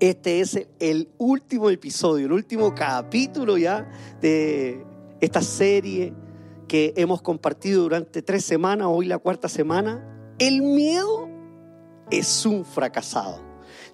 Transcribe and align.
Este 0.00 0.40
es 0.40 0.68
el 0.78 1.08
último 1.18 1.70
episodio, 1.70 2.26
el 2.26 2.32
último 2.32 2.72
capítulo 2.72 3.58
ya 3.58 3.90
de 4.20 4.84
esta 5.20 5.42
serie 5.42 6.14
que 6.68 6.92
hemos 6.96 7.20
compartido 7.20 7.82
durante 7.82 8.22
tres 8.22 8.44
semanas, 8.44 8.86
hoy 8.88 9.06
la 9.06 9.18
cuarta 9.18 9.48
semana. 9.48 10.34
El 10.38 10.62
miedo 10.62 11.28
es 12.12 12.46
un 12.46 12.64
fracasado. 12.64 13.47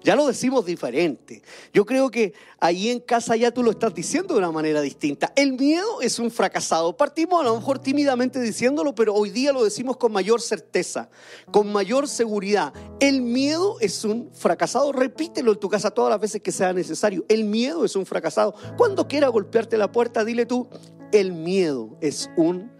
Ya 0.05 0.15
lo 0.15 0.27
decimos 0.27 0.67
diferente. 0.67 1.41
Yo 1.73 1.83
creo 1.83 2.11
que 2.11 2.35
ahí 2.59 2.89
en 2.89 2.99
casa 2.99 3.35
ya 3.35 3.49
tú 3.49 3.63
lo 3.63 3.71
estás 3.71 3.91
diciendo 3.91 4.35
de 4.35 4.37
una 4.37 4.51
manera 4.51 4.79
distinta. 4.81 5.33
El 5.35 5.53
miedo 5.53 5.99
es 5.99 6.19
un 6.19 6.29
fracasado. 6.29 6.95
Partimos 6.95 7.41
a 7.41 7.43
lo 7.43 7.55
mejor 7.55 7.79
tímidamente 7.79 8.39
diciéndolo, 8.39 8.93
pero 8.93 9.15
hoy 9.15 9.31
día 9.31 9.51
lo 9.51 9.63
decimos 9.63 9.97
con 9.97 10.11
mayor 10.11 10.41
certeza, 10.41 11.09
con 11.49 11.73
mayor 11.73 12.07
seguridad. 12.07 12.71
El 12.99 13.23
miedo 13.23 13.77
es 13.79 14.05
un 14.05 14.29
fracasado. 14.31 14.91
Repítelo 14.91 15.53
en 15.53 15.59
tu 15.59 15.69
casa 15.69 15.89
todas 15.89 16.11
las 16.11 16.21
veces 16.21 16.39
que 16.39 16.51
sea 16.51 16.71
necesario. 16.71 17.25
El 17.27 17.45
miedo 17.45 17.83
es 17.83 17.95
un 17.95 18.05
fracasado. 18.05 18.53
Cuando 18.77 19.07
quiera 19.07 19.27
golpearte 19.29 19.75
la 19.75 19.91
puerta, 19.91 20.23
dile 20.23 20.45
tú, 20.45 20.69
el 21.13 21.33
miedo 21.33 21.97
es 21.99 22.29
un 22.37 22.71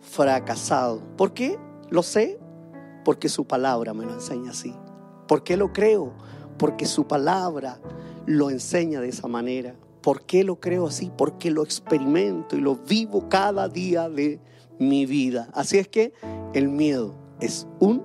fracasado. 0.00 1.02
¿Por 1.16 1.34
qué? 1.34 1.58
Lo 1.90 2.04
sé 2.04 2.38
porque 3.04 3.28
su 3.28 3.48
palabra 3.48 3.94
me 3.94 4.04
lo 4.04 4.14
enseña 4.14 4.52
así. 4.52 4.72
¿Por 5.26 5.42
qué 5.42 5.56
lo 5.56 5.72
creo? 5.72 6.14
Porque 6.58 6.86
su 6.86 7.06
palabra 7.06 7.80
lo 8.26 8.50
enseña 8.50 9.00
de 9.00 9.08
esa 9.08 9.28
manera. 9.28 9.74
¿Por 10.02 10.22
qué 10.22 10.44
lo 10.44 10.60
creo 10.60 10.86
así? 10.86 11.10
Porque 11.16 11.50
lo 11.50 11.62
experimento 11.62 12.56
y 12.56 12.60
lo 12.60 12.76
vivo 12.76 13.28
cada 13.28 13.68
día 13.68 14.08
de 14.08 14.40
mi 14.78 15.06
vida. 15.06 15.48
Así 15.52 15.78
es 15.78 15.88
que 15.88 16.12
el 16.54 16.68
miedo 16.68 17.14
es 17.40 17.66
un 17.78 18.02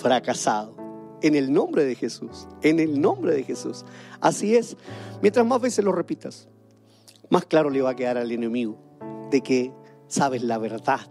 fracasado. 0.00 0.76
En 1.22 1.36
el 1.36 1.52
nombre 1.52 1.84
de 1.84 1.94
Jesús. 1.94 2.48
En 2.62 2.80
el 2.80 3.00
nombre 3.00 3.32
de 3.32 3.44
Jesús. 3.44 3.84
Así 4.20 4.56
es. 4.56 4.76
Mientras 5.20 5.46
más 5.46 5.60
veces 5.60 5.84
lo 5.84 5.92
repitas, 5.92 6.48
más 7.30 7.44
claro 7.46 7.70
le 7.70 7.80
va 7.80 7.90
a 7.90 7.96
quedar 7.96 8.18
al 8.18 8.32
enemigo 8.32 8.76
de 9.30 9.40
que 9.40 9.72
sabes 10.08 10.42
la 10.42 10.58
verdad. 10.58 11.08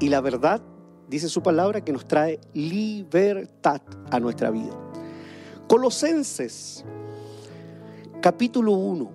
Y 0.00 0.08
la 0.08 0.20
verdad, 0.20 0.60
dice 1.08 1.28
su 1.28 1.42
palabra, 1.42 1.84
que 1.84 1.92
nos 1.92 2.06
trae 2.06 2.40
libertad 2.54 3.82
a 4.10 4.18
nuestra 4.18 4.50
vida. 4.50 4.91
Colosenses, 5.72 6.84
capítulo 8.20 8.72
1, 8.72 9.10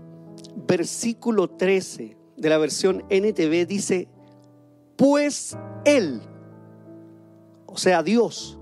versículo 0.67 1.51
13 1.51 2.17
de 2.35 2.49
la 2.49 2.57
versión 2.57 3.05
NTV 3.11 3.67
dice, 3.67 4.07
pues 4.95 5.55
Él, 5.85 6.19
o 7.67 7.77
sea 7.77 8.01
Dios, 8.01 8.57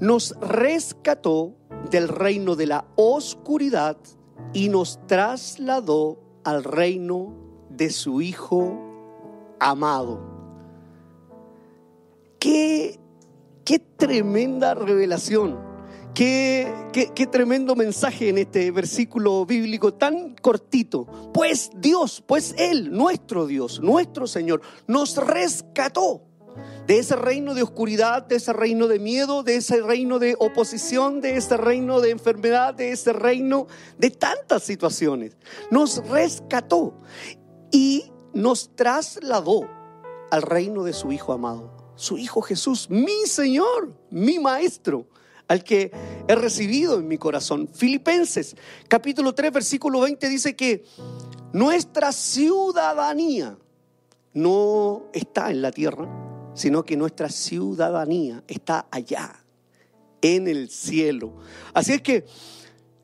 nos 0.00 0.34
rescató 0.40 1.54
del 1.88 2.08
reino 2.08 2.56
de 2.56 2.66
la 2.66 2.84
oscuridad 2.96 3.96
y 4.52 4.68
nos 4.68 4.98
trasladó 5.06 6.18
al 6.42 6.64
reino 6.64 7.32
de 7.68 7.90
su 7.90 8.22
Hijo 8.22 8.76
amado. 9.60 10.20
Qué, 12.40 12.98
qué 13.64 13.78
tremenda 13.78 14.74
revelación 14.74 15.69
Qué, 16.14 16.72
qué, 16.92 17.26
tremendo 17.26 17.76
mensaje 17.76 18.28
en 18.28 18.38
este 18.38 18.70
versículo 18.70 19.46
bíblico 19.46 19.94
tan 19.94 20.34
cortito. 20.34 21.06
Pues 21.32 21.70
Dios, 21.76 22.22
pues 22.26 22.54
Él, 22.58 22.90
nuestro 22.90 23.46
Dios, 23.46 23.80
nuestro 23.80 24.26
Señor, 24.26 24.60
nos 24.86 25.16
rescató 25.16 26.22
de 26.86 26.98
ese 26.98 27.16
reino 27.16 27.54
de 27.54 27.62
oscuridad, 27.62 28.26
de 28.26 28.36
ese 28.36 28.52
reino 28.52 28.88
de 28.88 28.98
miedo, 28.98 29.42
de 29.42 29.56
ese 29.56 29.80
reino 29.80 30.18
de 30.18 30.34
oposición, 30.38 31.20
de 31.20 31.36
ese 31.36 31.56
reino 31.56 32.00
de 32.00 32.10
enfermedad, 32.10 32.74
de 32.74 32.90
ese 32.90 33.12
reino 33.12 33.66
de 33.96 34.10
tantas 34.10 34.64
situaciones. 34.64 35.36
Nos 35.70 36.06
rescató 36.08 36.94
y 37.70 38.10
nos 38.34 38.74
trasladó 38.74 39.68
al 40.30 40.42
reino 40.42 40.82
de 40.82 40.92
su 40.92 41.12
Hijo 41.12 41.32
amado, 41.32 41.92
su 41.94 42.18
Hijo 42.18 42.42
Jesús, 42.42 42.90
mi 42.90 43.26
Señor, 43.26 43.94
mi 44.10 44.38
Maestro 44.38 45.06
al 45.50 45.64
que 45.64 45.90
he 46.28 46.34
recibido 46.36 47.00
en 47.00 47.08
mi 47.08 47.18
corazón. 47.18 47.68
Filipenses 47.74 48.54
capítulo 48.86 49.34
3 49.34 49.52
versículo 49.52 50.02
20 50.02 50.28
dice 50.28 50.54
que 50.54 50.84
nuestra 51.52 52.12
ciudadanía 52.12 53.58
no 54.32 55.06
está 55.12 55.50
en 55.50 55.60
la 55.60 55.72
tierra, 55.72 56.08
sino 56.54 56.84
que 56.84 56.96
nuestra 56.96 57.28
ciudadanía 57.28 58.44
está 58.46 58.86
allá, 58.92 59.42
en 60.22 60.46
el 60.46 60.70
cielo. 60.70 61.32
Así 61.74 61.94
es 61.94 62.02
que 62.02 62.26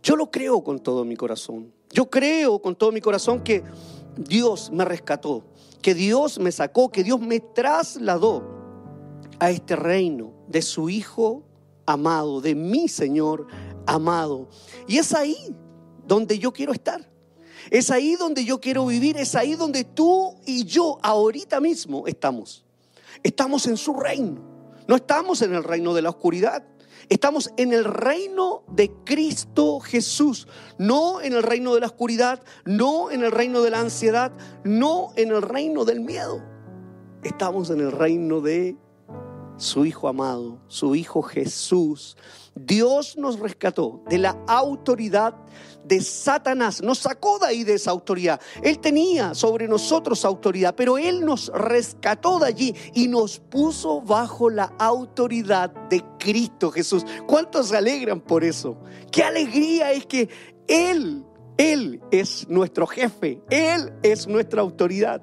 yo 0.01 0.15
lo 0.15 0.31
creo 0.31 0.63
con 0.63 0.79
todo 0.79 1.05
mi 1.05 1.17
corazón. 1.17 1.73
Yo 1.91 2.09
creo 2.09 2.61
con 2.63 2.77
todo 2.77 2.93
mi 2.93 3.01
corazón 3.01 3.43
que 3.43 3.65
Dios 4.17 4.71
me 4.71 4.85
rescató, 4.85 5.43
que 5.83 5.95
Dios 5.95 6.39
me 6.39 6.53
sacó, 6.53 6.93
que 6.93 7.03
Dios 7.03 7.19
me 7.19 7.41
trasladó 7.41 8.45
a 9.41 9.51
este 9.51 9.75
reino 9.75 10.33
de 10.47 10.63
su 10.63 10.89
Hijo 10.89 11.43
amado, 11.87 12.41
de 12.41 12.55
mi 12.55 12.89
Señor 12.89 13.47
amado. 13.87 14.49
Y 14.87 14.99
es 14.99 15.15
ahí 15.15 15.55
donde 16.07 16.39
yo 16.39 16.53
quiero 16.53 16.73
estar. 16.73 17.09
Es 17.71 17.91
ahí 17.91 18.15
donde 18.17 18.45
yo 18.45 18.61
quiero 18.61 18.87
vivir, 18.87 19.17
es 19.17 19.35
ahí 19.35 19.55
donde 19.55 19.85
tú 19.85 20.37
y 20.45 20.65
yo 20.65 20.99
ahorita 21.03 21.61
mismo 21.61 22.07
estamos. 22.07 22.65
Estamos 23.23 23.67
en 23.67 23.77
su 23.77 23.95
reino. 23.95 24.41
No 24.87 24.97
estamos 24.97 25.43
en 25.43 25.55
el 25.55 25.65
reino 25.65 25.95
de 25.95 26.03
la 26.03 26.11
oscuridad. 26.11 26.65
Estamos 27.09 27.53
en 27.57 27.73
el 27.73 27.85
reino 27.85 28.65
de 28.69 28.91
Cristo 29.05 29.79
Jesús, 29.79 30.49
no 30.77 31.21
en 31.21 31.35
el 31.35 31.43
reino 31.45 31.75
de 31.75 31.81
la 31.81 31.87
oscuridad, 31.87 32.43
no 32.65 33.13
en 33.13 33.23
el 33.23 33.31
reino 33.31 33.63
de 33.63 33.71
la 33.71 33.81
ansiedad, 33.81 34.33
no 34.65 35.13
en 35.15 35.31
el 35.31 35.43
reino 35.43 35.85
del 35.85 36.01
miedo. 36.01 36.43
Estamos 37.23 37.71
en 37.71 37.81
el 37.81 37.93
reino 37.93 38.41
de 38.41 38.77
su 39.57 39.85
Hijo 39.85 40.09
amado, 40.09 40.59
su 40.69 40.95
Hijo 40.95 41.23
Jesús. 41.23 42.17
Dios 42.55 43.17
nos 43.19 43.39
rescató 43.39 44.03
de 44.09 44.19
la 44.19 44.37
autoridad 44.47 45.35
de 45.85 46.01
Satanás, 46.01 46.83
nos 46.83 46.99
sacó 46.99 47.39
de 47.39 47.47
ahí 47.47 47.65
de 47.65 47.75
esa 47.75 47.91
autoridad. 47.91 48.41
Él 48.63 48.79
tenía 48.79 49.35
sobre 49.35 49.69
nosotros 49.69 50.25
autoridad, 50.25 50.75
pero 50.75 50.99
Él 50.99 51.25
nos 51.25 51.49
rescató 51.55 52.39
de 52.39 52.47
allí 52.47 52.75
y 52.95 53.09
nos 53.09 53.39
puso 53.39 54.01
bajo 54.01 54.51
la 54.51 54.73
autoridad 54.79 55.71
de 55.89 56.03
Cristo 56.19 56.71
Jesús. 56.71 57.05
¿Cuántos 57.27 57.69
se 57.69 57.77
alegran 57.77 58.21
por 58.21 58.43
eso? 58.43 58.77
Qué 59.13 59.23
alegría 59.23 59.93
es 59.93 60.07
que 60.07 60.29
Él, 60.67 61.25
Él 61.57 62.01
es 62.11 62.49
nuestro 62.49 62.87
jefe, 62.87 63.43
Él 63.49 63.93
es 64.03 64.27
nuestra 64.27 64.63
autoridad, 64.63 65.23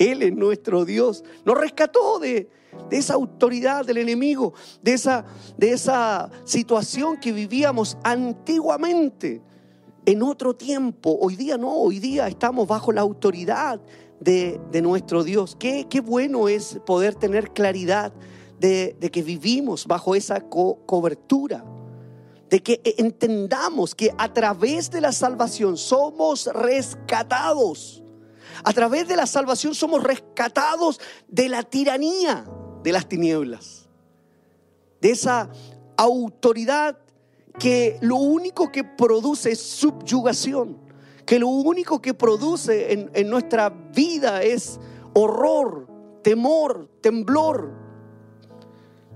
Él 0.00 0.22
es 0.22 0.34
nuestro 0.34 0.84
Dios. 0.84 1.22
Nos 1.44 1.56
rescató 1.56 2.18
de 2.18 2.50
de 2.88 2.98
esa 2.98 3.14
autoridad 3.14 3.84
del 3.84 3.98
enemigo, 3.98 4.54
de 4.82 4.94
esa, 4.94 5.24
de 5.56 5.72
esa 5.72 6.30
situación 6.44 7.18
que 7.18 7.32
vivíamos 7.32 7.96
antiguamente, 8.02 9.42
en 10.06 10.22
otro 10.22 10.54
tiempo. 10.54 11.16
Hoy 11.20 11.36
día 11.36 11.56
no, 11.56 11.72
hoy 11.72 11.98
día 11.98 12.26
estamos 12.26 12.66
bajo 12.66 12.92
la 12.92 13.02
autoridad 13.02 13.80
de, 14.18 14.60
nuestro 14.82 15.22
Dios. 15.24 15.56
Qué, 15.58 15.86
qué, 15.88 16.00
bueno 16.00 16.48
es 16.48 16.80
poder 16.86 17.14
tener 17.14 17.52
claridad 17.52 18.12
de, 18.58 18.96
que 19.12 19.22
vivimos 19.22 19.86
bajo 19.86 20.14
esa 20.14 20.40
cobertura 20.40 21.64
de 22.48 22.60
que 22.60 22.80
entendamos 22.98 23.94
que 23.94 24.12
a 24.18 24.32
través 24.32 24.90
de 24.90 25.00
la 25.00 25.12
salvación 25.12 25.76
somos 25.76 26.46
rescatados. 26.52 28.02
A 28.64 28.72
través 28.72 29.08
de 29.08 29.16
la 29.16 29.26
salvación 29.26 29.74
somos 29.74 30.02
rescatados 30.02 31.00
de 31.28 31.48
la 31.48 31.62
tiranía 31.62 32.44
de 32.82 32.92
las 32.92 33.08
tinieblas, 33.08 33.88
de 35.00 35.10
esa 35.10 35.50
autoridad 35.96 36.98
que 37.58 37.98
lo 38.00 38.16
único 38.16 38.72
que 38.72 38.84
produce 38.84 39.52
es 39.52 39.60
subyugación, 39.60 40.78
que 41.26 41.38
lo 41.38 41.48
único 41.48 42.00
que 42.00 42.14
produce 42.14 42.92
en, 42.92 43.10
en 43.14 43.28
nuestra 43.28 43.68
vida 43.68 44.42
es 44.42 44.80
horror, 45.14 45.86
temor, 46.22 46.88
temblor. 47.00 47.72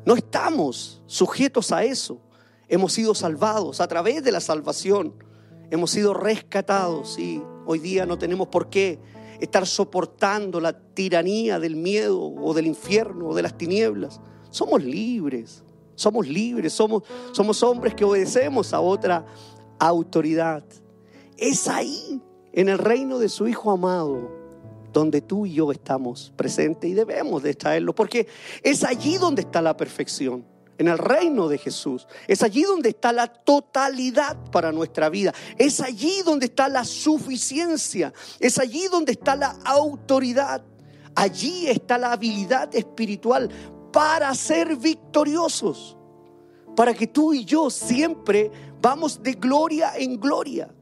No 0.04 0.14
estamos 0.14 1.02
sujetos 1.06 1.72
a 1.72 1.84
eso. 1.84 2.20
Hemos 2.68 2.92
sido 2.92 3.14
salvados 3.14 3.80
a 3.80 3.88
través 3.88 4.22
de 4.22 4.32
la 4.32 4.40
salvación. 4.40 5.14
Hemos 5.70 5.90
sido 5.90 6.12
rescatados 6.12 7.18
y 7.18 7.42
hoy 7.66 7.78
día 7.78 8.04
no 8.04 8.18
tenemos 8.18 8.48
por 8.48 8.68
qué 8.68 9.00
estar 9.44 9.66
soportando 9.66 10.60
la 10.60 10.72
tiranía 10.72 11.58
del 11.58 11.76
miedo 11.76 12.20
o 12.20 12.54
del 12.54 12.66
infierno 12.66 13.28
o 13.28 13.34
de 13.34 13.42
las 13.42 13.56
tinieblas. 13.56 14.20
Somos 14.50 14.82
libres, 14.82 15.62
somos 15.94 16.26
libres, 16.26 16.72
somos, 16.72 17.02
somos 17.32 17.62
hombres 17.62 17.94
que 17.94 18.04
obedecemos 18.04 18.72
a 18.72 18.80
otra 18.80 19.24
autoridad. 19.78 20.64
Es 21.36 21.68
ahí, 21.68 22.20
en 22.52 22.68
el 22.68 22.78
reino 22.78 23.18
de 23.18 23.28
su 23.28 23.48
Hijo 23.48 23.70
amado, 23.70 24.30
donde 24.92 25.20
tú 25.20 25.44
y 25.46 25.54
yo 25.54 25.72
estamos 25.72 26.32
presentes 26.36 26.88
y 26.88 26.94
debemos 26.94 27.42
de 27.42 27.50
estarlo, 27.50 27.94
porque 27.94 28.28
es 28.62 28.84
allí 28.84 29.16
donde 29.16 29.42
está 29.42 29.60
la 29.60 29.76
perfección. 29.76 30.53
En 30.78 30.88
el 30.88 30.98
reino 30.98 31.48
de 31.48 31.58
Jesús. 31.58 32.06
Es 32.26 32.42
allí 32.42 32.62
donde 32.62 32.90
está 32.90 33.12
la 33.12 33.26
totalidad 33.26 34.36
para 34.50 34.72
nuestra 34.72 35.08
vida. 35.08 35.32
Es 35.56 35.80
allí 35.80 36.22
donde 36.24 36.46
está 36.46 36.68
la 36.68 36.84
suficiencia. 36.84 38.12
Es 38.40 38.58
allí 38.58 38.88
donde 38.88 39.12
está 39.12 39.36
la 39.36 39.56
autoridad. 39.64 40.62
Allí 41.14 41.68
está 41.68 41.98
la 41.98 42.12
habilidad 42.12 42.74
espiritual 42.74 43.48
para 43.92 44.34
ser 44.34 44.76
victoriosos. 44.76 45.96
Para 46.76 46.92
que 46.92 47.06
tú 47.06 47.32
y 47.32 47.44
yo 47.44 47.70
siempre 47.70 48.50
vamos 48.80 49.22
de 49.22 49.34
gloria 49.34 49.92
en 49.96 50.18
gloria. 50.18 50.74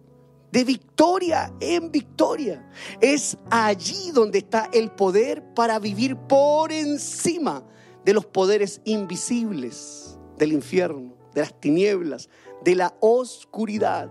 De 0.50 0.64
victoria 0.64 1.52
en 1.60 1.90
victoria. 1.90 2.70
Es 3.00 3.36
allí 3.50 4.10
donde 4.12 4.38
está 4.38 4.70
el 4.72 4.90
poder 4.90 5.42
para 5.54 5.78
vivir 5.78 6.16
por 6.16 6.72
encima 6.72 7.62
de 8.04 8.14
los 8.14 8.26
poderes 8.26 8.81
invisibles 8.84 10.19
del 10.38 10.52
infierno, 10.52 11.14
de 11.34 11.40
las 11.43 11.60
tinieblas, 11.60 12.28
de 12.64 12.75
la 12.75 12.96
oscuridad. 13.00 14.10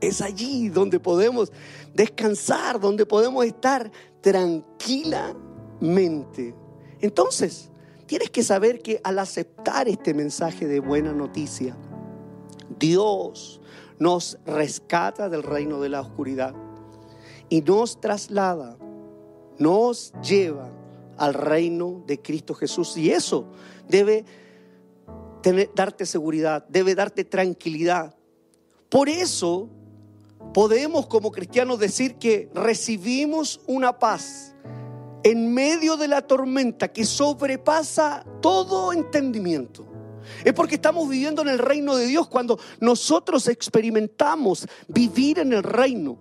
Es 0.00 0.20
allí 0.20 0.68
donde 0.68 1.00
podemos 1.00 1.50
descansar, 1.94 2.78
donde 2.78 3.06
podemos 3.06 3.42
estar 3.44 3.90
tranquilamente. 4.20 6.54
Entonces, 7.00 7.70
tienes 8.06 8.30
que 8.30 8.42
saber 8.42 8.82
que 8.82 9.00
al 9.02 9.18
aceptar 9.18 9.88
este 9.88 10.12
mensaje 10.14 10.66
de 10.66 10.80
buena 10.80 11.12
noticia, 11.12 11.76
Dios 12.78 13.62
nos 13.98 14.38
rescata 14.44 15.30
del 15.30 15.42
reino 15.42 15.80
de 15.80 15.88
la 15.88 16.02
oscuridad 16.02 16.54
y 17.48 17.62
nos 17.62 17.98
traslada, 18.00 18.76
nos 19.58 20.12
lleva 20.22 20.70
al 21.16 21.34
reino 21.34 22.02
de 22.06 22.20
Cristo 22.20 22.54
Jesús. 22.54 22.96
Y 22.96 23.10
eso 23.10 23.46
debe 23.88 24.24
darte 25.74 26.06
seguridad, 26.06 26.66
debe 26.68 26.94
darte 26.94 27.24
tranquilidad. 27.24 28.14
Por 28.88 29.08
eso 29.08 29.68
podemos 30.52 31.06
como 31.06 31.30
cristianos 31.30 31.78
decir 31.78 32.16
que 32.16 32.50
recibimos 32.54 33.60
una 33.66 33.98
paz 33.98 34.54
en 35.22 35.52
medio 35.52 35.96
de 35.96 36.08
la 36.08 36.22
tormenta 36.22 36.88
que 36.88 37.04
sobrepasa 37.04 38.24
todo 38.40 38.92
entendimiento. 38.92 39.86
Es 40.44 40.52
porque 40.52 40.76
estamos 40.76 41.08
viviendo 41.08 41.42
en 41.42 41.48
el 41.48 41.58
reino 41.58 41.96
de 41.96 42.06
Dios 42.06 42.28
cuando 42.28 42.58
nosotros 42.80 43.48
experimentamos 43.48 44.66
vivir 44.88 45.38
en 45.38 45.52
el 45.52 45.62
reino 45.62 46.18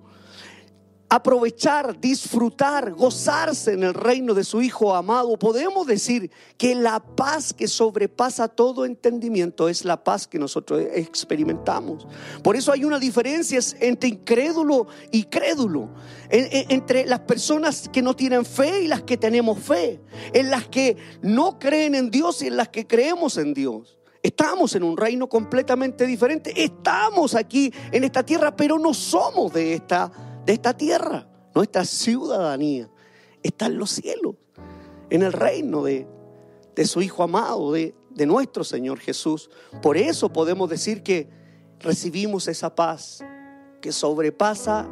aprovechar, 1.08 2.00
disfrutar, 2.00 2.92
gozarse 2.94 3.74
en 3.74 3.84
el 3.84 3.94
reino 3.94 4.34
de 4.34 4.44
su 4.44 4.62
Hijo 4.62 4.96
amado, 4.96 5.38
podemos 5.38 5.86
decir 5.86 6.32
que 6.58 6.74
la 6.74 7.00
paz 7.00 7.54
que 7.54 7.68
sobrepasa 7.68 8.48
todo 8.48 8.86
entendimiento 8.86 9.70
es 9.70 9.86
la 9.86 10.04
paz 10.04 10.28
que 10.28 10.40
nosotros 10.40 10.82
experimentamos. 10.94 12.08
Por 12.44 12.56
eso 12.56 12.72
hay 12.72 12.84
una 12.86 13.00
diferencia 13.00 13.60
entre 13.80 14.10
incrédulo 14.10 14.88
y 15.12 15.24
crédulo, 15.26 15.90
entre 16.30 17.06
las 17.06 17.20
personas 17.22 17.88
que 17.90 18.02
no 18.02 18.16
tienen 18.16 18.46
fe 18.46 18.82
y 18.84 18.88
las 18.88 19.04
que 19.04 19.18
tenemos 19.18 19.60
fe, 19.60 20.02
en 20.34 20.50
las 20.50 20.68
que 20.68 20.98
no 21.22 21.60
creen 21.60 21.96
en 21.96 22.10
Dios 22.10 22.42
y 22.42 22.48
en 22.48 22.58
las 22.58 22.70
que 22.70 22.88
creemos 22.88 23.38
en 23.38 23.54
Dios. 23.54 23.98
Estamos 24.24 24.74
en 24.76 24.82
un 24.82 24.98
reino 24.98 25.30
completamente 25.30 26.08
diferente. 26.08 26.52
Estamos 26.64 27.36
aquí 27.36 27.72
en 27.92 28.04
esta 28.04 28.24
tierra, 28.24 28.56
pero 28.56 28.80
no 28.80 28.92
somos 28.92 29.54
de 29.54 29.76
esta 29.76 30.12
de 30.46 30.54
esta 30.54 30.76
tierra. 30.76 31.28
Nuestra 31.54 31.86
ciudadanía 31.86 32.90
está 33.42 33.68
en 33.68 33.78
los 33.78 33.92
cielos, 33.92 34.36
en 35.10 35.24
el 35.24 35.32
reino 35.32 35.84
de, 35.84 36.08
su 36.86 37.02
Hijo 37.02 37.24
amado, 37.24 37.72
de, 37.72 37.96
de 38.10 38.26
nuestro 38.26 38.64
Señor 38.64 39.00
Jesús. 39.00 39.50
Por 39.82 39.98
eso 39.98 40.32
podemos 40.32 40.70
decir 40.70 41.02
que 41.04 41.30
recibimos 41.80 42.48
esa 42.48 42.74
paz 42.74 43.24
que 43.82 43.92
sobrepasa 43.92 44.88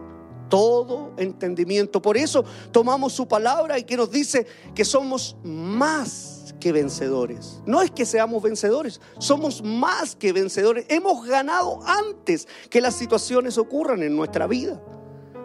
todo 0.50 1.14
entendimiento. 1.18 2.02
Por 2.02 2.16
eso 2.16 2.46
tomamos 2.72 3.14
su 3.14 3.28
palabra 3.28 3.78
y 3.80 3.84
que 3.84 3.98
nos 3.98 4.12
dice 4.12 4.46
que 4.74 4.86
somos 4.86 5.36
más 5.44 6.56
que 6.60 6.72
vencedores. 6.72 7.62
No 7.66 7.82
es 7.82 7.92
que 7.92 8.06
seamos 8.06 8.42
vencedores, 8.42 9.02
somos 9.18 9.62
más 9.64 10.16
que 10.16 10.32
vencedores. 10.32 10.86
Hemos 10.88 11.26
ganado 11.26 11.82
antes 11.86 12.48
que 12.70 12.80
las 12.80 12.96
situaciones 12.96 13.58
ocurran 13.58 14.04
en 14.04 14.16
nuestra 14.16 14.48
vida 14.48 14.82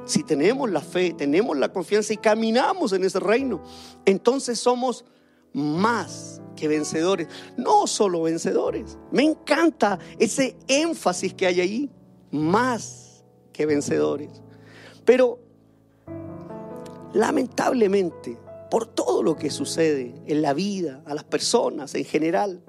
si 0.09 0.23
tenemos 0.23 0.71
la 0.71 0.81
fe, 0.81 1.13
tenemos 1.13 1.57
la 1.59 1.71
confianza 1.71 2.15
y 2.15 2.17
caminamos 2.17 2.95
en 2.95 3.05
ese 3.05 3.21
reino, 3.21 3.63
entonces 4.07 4.59
somos 4.59 5.05
más 5.53 6.41
que 6.57 6.67
vencedores, 6.67 7.29
no 7.59 7.87
solo 7.87 8.23
vencedores. 8.23 8.97
Me 9.13 9.23
encanta 9.23 9.99
ese 10.19 10.57
énfasis 10.67 11.35
que 11.35 11.47
hay 11.47 11.61
ahí, 11.61 11.91
más 12.31 13.23
que 13.53 13.67
vencedores. 13.67 14.31
Pero 15.05 15.41
lamentablemente, 17.13 18.39
por 18.71 18.87
todo 18.87 19.23
lo 19.23 19.37
que 19.37 19.51
sucede 19.51 20.15
en 20.27 20.41
la 20.41 20.55
vida, 20.55 21.03
a 21.05 21.15
las 21.15 21.25
personas 21.25 21.95
en 21.95 22.05
general, 22.07 22.63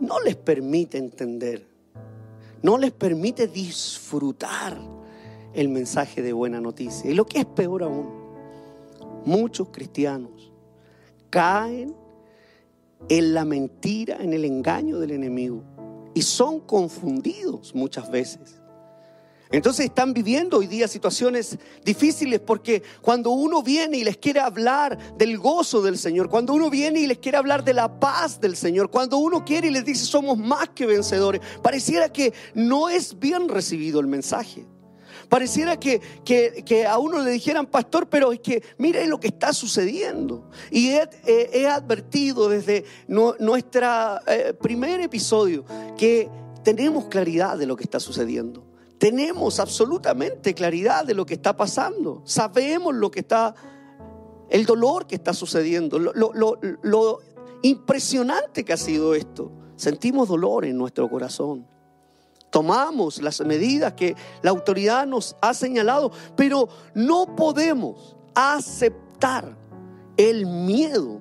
no 0.00 0.20
les 0.20 0.36
permite 0.36 0.96
entender, 0.96 1.66
no 2.62 2.78
les 2.78 2.92
permite 2.92 3.46
disfrutar 3.46 4.99
el 5.54 5.68
mensaje 5.68 6.22
de 6.22 6.32
buena 6.32 6.60
noticia. 6.60 7.10
Y 7.10 7.14
lo 7.14 7.26
que 7.26 7.40
es 7.40 7.46
peor 7.46 7.82
aún, 7.82 8.08
muchos 9.24 9.68
cristianos 9.68 10.52
caen 11.28 11.94
en 13.08 13.34
la 13.34 13.44
mentira, 13.44 14.18
en 14.20 14.32
el 14.32 14.44
engaño 14.44 14.98
del 14.98 15.12
enemigo 15.12 15.62
y 16.14 16.22
son 16.22 16.60
confundidos 16.60 17.74
muchas 17.74 18.10
veces. 18.10 18.56
Entonces 19.52 19.86
están 19.86 20.12
viviendo 20.14 20.58
hoy 20.58 20.68
día 20.68 20.86
situaciones 20.86 21.58
difíciles 21.84 22.38
porque 22.38 22.84
cuando 23.00 23.30
uno 23.30 23.64
viene 23.64 23.98
y 23.98 24.04
les 24.04 24.16
quiere 24.16 24.38
hablar 24.38 25.16
del 25.16 25.38
gozo 25.38 25.82
del 25.82 25.98
Señor, 25.98 26.28
cuando 26.28 26.52
uno 26.52 26.70
viene 26.70 27.00
y 27.00 27.08
les 27.08 27.18
quiere 27.18 27.36
hablar 27.36 27.64
de 27.64 27.74
la 27.74 27.98
paz 27.98 28.40
del 28.40 28.54
Señor, 28.54 28.90
cuando 28.90 29.18
uno 29.18 29.44
quiere 29.44 29.66
y 29.66 29.72
les 29.72 29.84
dice 29.84 30.04
somos 30.04 30.38
más 30.38 30.68
que 30.68 30.86
vencedores, 30.86 31.40
pareciera 31.62 32.12
que 32.12 32.32
no 32.54 32.88
es 32.88 33.18
bien 33.18 33.48
recibido 33.48 33.98
el 33.98 34.06
mensaje. 34.06 34.66
Pareciera 35.30 35.78
que, 35.78 36.00
que, 36.24 36.86
a 36.86 36.98
uno 36.98 37.22
le 37.22 37.30
dijeran, 37.30 37.64
pastor, 37.66 38.08
pero 38.08 38.32
es 38.32 38.40
que 38.40 38.64
mire 38.78 39.06
lo 39.06 39.20
que 39.20 39.28
está 39.28 39.52
sucediendo. 39.52 40.50
Y 40.72 40.90
he, 40.90 41.68
advertido 41.68 42.48
desde 42.48 42.84
nuestro 43.06 43.86
eh, 44.26 44.54
primer 44.60 45.00
episodio 45.00 45.64
que 45.96 46.28
tenemos 46.64 47.04
claridad 47.04 47.56
de 47.56 47.66
lo 47.66 47.76
que 47.76 47.84
está 47.84 48.00
sucediendo. 48.00 48.64
Tenemos 48.98 49.60
absolutamente 49.60 50.52
claridad 50.52 51.04
de 51.04 51.14
lo 51.14 51.24
que 51.24 51.34
está 51.34 51.56
pasando. 51.56 52.22
Sabemos 52.24 52.92
lo 52.92 53.12
que 53.12 53.20
está, 53.20 53.54
el 54.48 54.66
dolor 54.66 55.06
que 55.06 55.14
está 55.14 55.32
sucediendo, 55.32 56.00
lo 56.00 57.18
impresionante 57.62 58.64
que 58.64 58.72
ha 58.72 58.76
sido 58.76 59.14
esto. 59.14 59.52
Sentimos 59.76 60.28
dolor 60.28 60.64
en 60.64 60.76
nuestro 60.76 61.08
corazón 61.08 61.69
tomamos 62.50 63.22
las 63.22 63.40
medidas 63.40 63.94
que 63.94 64.16
la 64.42 64.50
autoridad 64.50 65.06
nos 65.06 65.36
ha 65.40 65.54
señalado, 65.54 66.12
pero 66.36 66.68
no 66.94 67.34
podemos 67.34 68.16
aceptar 68.34 69.56
el 70.16 70.46
miedo 70.46 71.20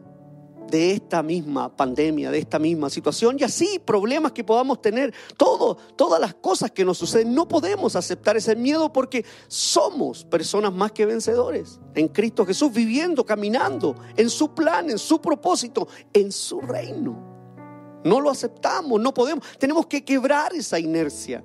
de 0.70 0.92
esta 0.92 1.24
misma 1.24 1.76
pandemia, 1.76 2.32
de 2.32 2.40
esta 2.40 2.60
misma 2.60 2.90
situación 2.90 3.38
y 3.40 3.44
así 3.44 3.80
problemas 3.80 4.32
que 4.32 4.44
podamos 4.44 4.82
tener, 4.82 5.14
todo, 5.36 5.76
todas 5.96 6.22
las 6.22 6.36
cosas 6.36 6.72
que 6.72 6.86
nos 6.86 6.98
suceden, 6.98 7.34
no 7.34 7.48
podemos 7.48 7.96
aceptar 7.96 8.38
ese 8.38 8.56
miedo 8.56 8.92
porque 8.94 9.26
somos 9.48 10.24
personas 10.24 10.74
más 10.74 10.92
que 10.92 11.06
vencedores 11.06 11.80
en 11.96 12.08
Cristo 12.08 12.46
Jesús, 12.46 12.72
viviendo, 12.72 13.26
caminando 13.26 13.96
en 14.16 14.30
su 14.30 14.54
plan, 14.54 14.90
en 14.90 15.00
su 15.00 15.20
propósito, 15.20 15.88
en 16.14 16.32
su 16.32 16.62
reino. 16.62 17.29
No 18.04 18.22
lo 18.22 18.30
aceptamos, 18.30 19.00
no 19.00 19.14
podemos. 19.14 19.46
Tenemos 19.58 19.88
que 19.88 20.04
quebrar 20.04 20.54
esa 20.54 20.80
inercia. 20.80 21.44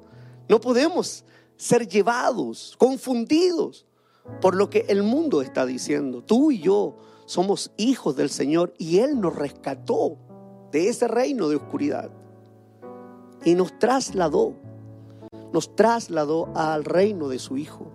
No 0.48 0.60
podemos 0.60 1.24
ser 1.56 1.88
llevados, 1.88 2.74
confundidos 2.78 3.86
por 4.40 4.54
lo 4.54 4.70
que 4.70 4.86
el 4.88 5.02
mundo 5.02 5.42
está 5.42 5.66
diciendo. 5.66 6.22
Tú 6.22 6.50
y 6.50 6.60
yo 6.60 6.96
somos 7.26 7.70
hijos 7.76 8.16
del 8.16 8.30
Señor 8.30 8.74
y 8.78 8.98
Él 8.98 9.20
nos 9.20 9.34
rescató 9.34 10.18
de 10.70 10.88
ese 10.88 11.08
reino 11.08 11.48
de 11.48 11.56
oscuridad 11.56 12.10
y 13.44 13.54
nos 13.54 13.78
trasladó, 13.78 14.54
nos 15.52 15.74
trasladó 15.76 16.50
al 16.54 16.84
reino 16.84 17.28
de 17.28 17.38
su 17.38 17.56
Hijo. 17.56 17.90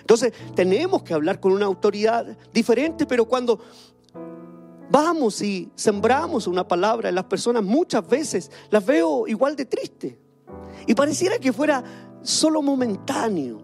Entonces 0.00 0.34
tenemos 0.54 1.02
que 1.02 1.14
hablar 1.14 1.40
con 1.40 1.52
una 1.52 1.64
autoridad 1.64 2.36
diferente, 2.52 3.06
pero 3.06 3.24
cuando 3.24 3.58
vamos 4.90 5.40
y 5.42 5.70
sembramos 5.74 6.46
una 6.46 6.66
palabra 6.66 7.08
en 7.08 7.14
las 7.14 7.24
personas, 7.24 7.62
muchas 7.62 8.06
veces 8.06 8.50
las 8.70 8.84
veo 8.84 9.26
igual 9.26 9.56
de 9.56 9.64
triste. 9.64 10.18
Y 10.86 10.94
pareciera 10.94 11.38
que 11.38 11.52
fuera 11.52 11.82
solo 12.22 12.62
momentáneo. 12.62 13.62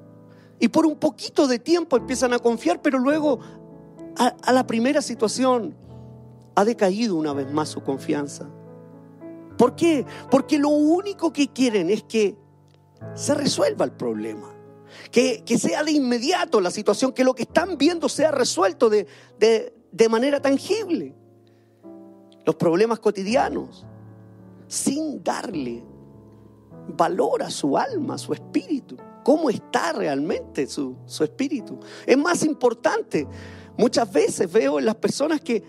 Y 0.59 0.69
por 0.69 0.87
un 0.87 0.97
poquito 0.97 1.47
de 1.47 1.59
tiempo 1.59 1.97
empiezan 1.97 2.33
a 2.33 2.39
confiar, 2.39 2.83
pero 2.83 2.99
luego 2.99 3.41
a, 4.17 4.53
la 4.53 4.67
primera 4.67 5.01
situación 5.01 5.75
ha 6.55 6.65
decaído 6.65 7.17
una 7.17 7.33
vez 7.33 7.51
más 7.51 7.71
su 7.71 7.83
confianza. 7.83 8.49
¿Por 9.57 9.77
qué? 9.77 10.05
Porque 10.31 10.59
lo 10.59 10.69
único 10.69 11.33
que 11.33 11.49
quieren 11.49 11.91
es 11.91 12.03
que 12.03 12.37
se 13.15 13.35
resuelva 13.35 13.85
el 13.85 13.93
problema. 13.93 14.55
Que, 15.11 15.43
sea 15.59 15.85
de 15.85 15.93
inmediato 15.93 16.61
la 16.61 16.71
situación, 16.71 17.13
que 17.13 17.25
lo 17.25 17.35
que 17.35 17.43
están 17.43 17.79
viendo 17.79 18.09
sea 18.09 18.31
resuelto 18.31 18.91
de 18.91 19.07
manera 20.09 20.41
tangible. 20.41 21.15
Los 22.45 22.55
problemas 22.55 22.99
cotidianos, 22.99 23.87
sin 24.67 25.23
darle 25.23 25.85
valor 26.97 27.43
a 27.43 27.51
su 27.51 27.77
alma, 27.77 28.15
a 28.15 28.19
su 28.19 28.33
espíritu. 28.33 28.97
¿Cómo 29.23 29.51
está 29.51 29.93
realmente 29.93 30.67
su, 30.67 30.97
su 31.07 31.25
espíritu? 31.25 31.79
Es 32.07 32.17
más 32.17 32.43
importante. 32.45 33.27
Muchas 33.77 34.11
veces 34.11 34.51
veo 34.51 34.79
en 34.79 34.87
las 34.87 34.97
personas 34.97 35.41
que, 35.41 35.63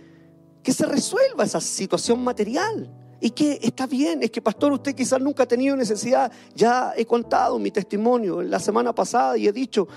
que 0.63 0.73
se 0.73 0.85
resuelva 0.85 1.43
esa 1.43 1.59
situación 1.59 2.23
material. 2.23 2.89
Y 3.23 3.29
que 3.29 3.59
está 3.61 3.85
bien, 3.85 4.23
es 4.23 4.31
que 4.31 4.41
pastor, 4.41 4.71
usted 4.73 4.95
quizás 4.95 5.21
nunca 5.21 5.43
ha 5.43 5.47
tenido 5.47 5.75
necesidad. 5.75 6.31
Ya 6.55 6.93
he 6.97 7.05
contado 7.05 7.59
mi 7.59 7.69
testimonio 7.69 8.41
la 8.41 8.59
semana 8.59 8.95
pasada 8.95 9.37
y 9.37 9.47
he 9.47 9.51
dicho 9.51 9.87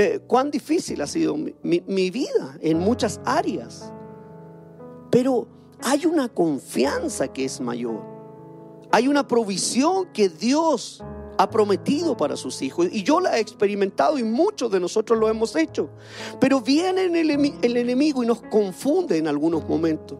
eh, 0.00 0.20
cuán 0.28 0.52
difícil 0.52 1.02
ha 1.02 1.08
sido 1.08 1.36
mi, 1.36 1.52
mi 1.64 2.10
vida 2.12 2.56
en 2.60 2.78
muchas 2.78 3.20
áreas. 3.24 3.92
Pero 5.10 5.48
hay 5.82 6.06
una 6.06 6.28
confianza 6.28 7.26
que 7.26 7.44
es 7.44 7.60
mayor. 7.60 8.00
Hay 8.92 9.08
una 9.08 9.26
provisión 9.26 10.06
que 10.12 10.28
Dios 10.28 11.02
ha 11.36 11.50
prometido 11.50 12.16
para 12.16 12.36
sus 12.36 12.62
hijos. 12.62 12.86
Y 12.92 13.02
yo 13.02 13.18
la 13.18 13.38
he 13.38 13.40
experimentado 13.40 14.20
y 14.20 14.22
muchos 14.22 14.70
de 14.70 14.78
nosotros 14.78 15.18
lo 15.18 15.28
hemos 15.28 15.56
hecho. 15.56 15.90
Pero 16.38 16.60
viene 16.60 17.06
el, 17.06 17.76
enemigo 17.76 18.22
y 18.22 18.26
nos 18.26 18.40
confunde 18.42 19.18
en 19.18 19.26
algunos 19.26 19.68
momentos. 19.68 20.16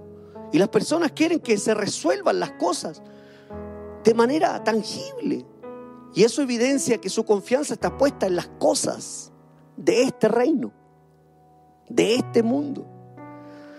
Y 0.53 0.59
las 0.59 0.71
personas 0.71 1.13
quieren 1.13 1.39
que 1.39 1.57
se 1.57 1.73
resuelvan 1.73 2.41
las 2.41 2.51
cosas 2.55 3.01
de 4.03 4.13
manera 4.13 4.65
tangible. 4.65 5.47
Y 6.17 6.25
eso 6.25 6.43
evidencia 6.43 6.99
que 6.99 7.11
su 7.11 7.25
confianza 7.25 7.75
está 7.75 7.97
puesta 7.97 8.27
en 8.27 8.35
las 8.35 8.49
cosas 8.59 9.33
de 9.79 10.03
este 10.03 10.29
reino, 10.29 10.73
de 11.89 12.17
este 12.17 12.43
mundo. 12.43 12.87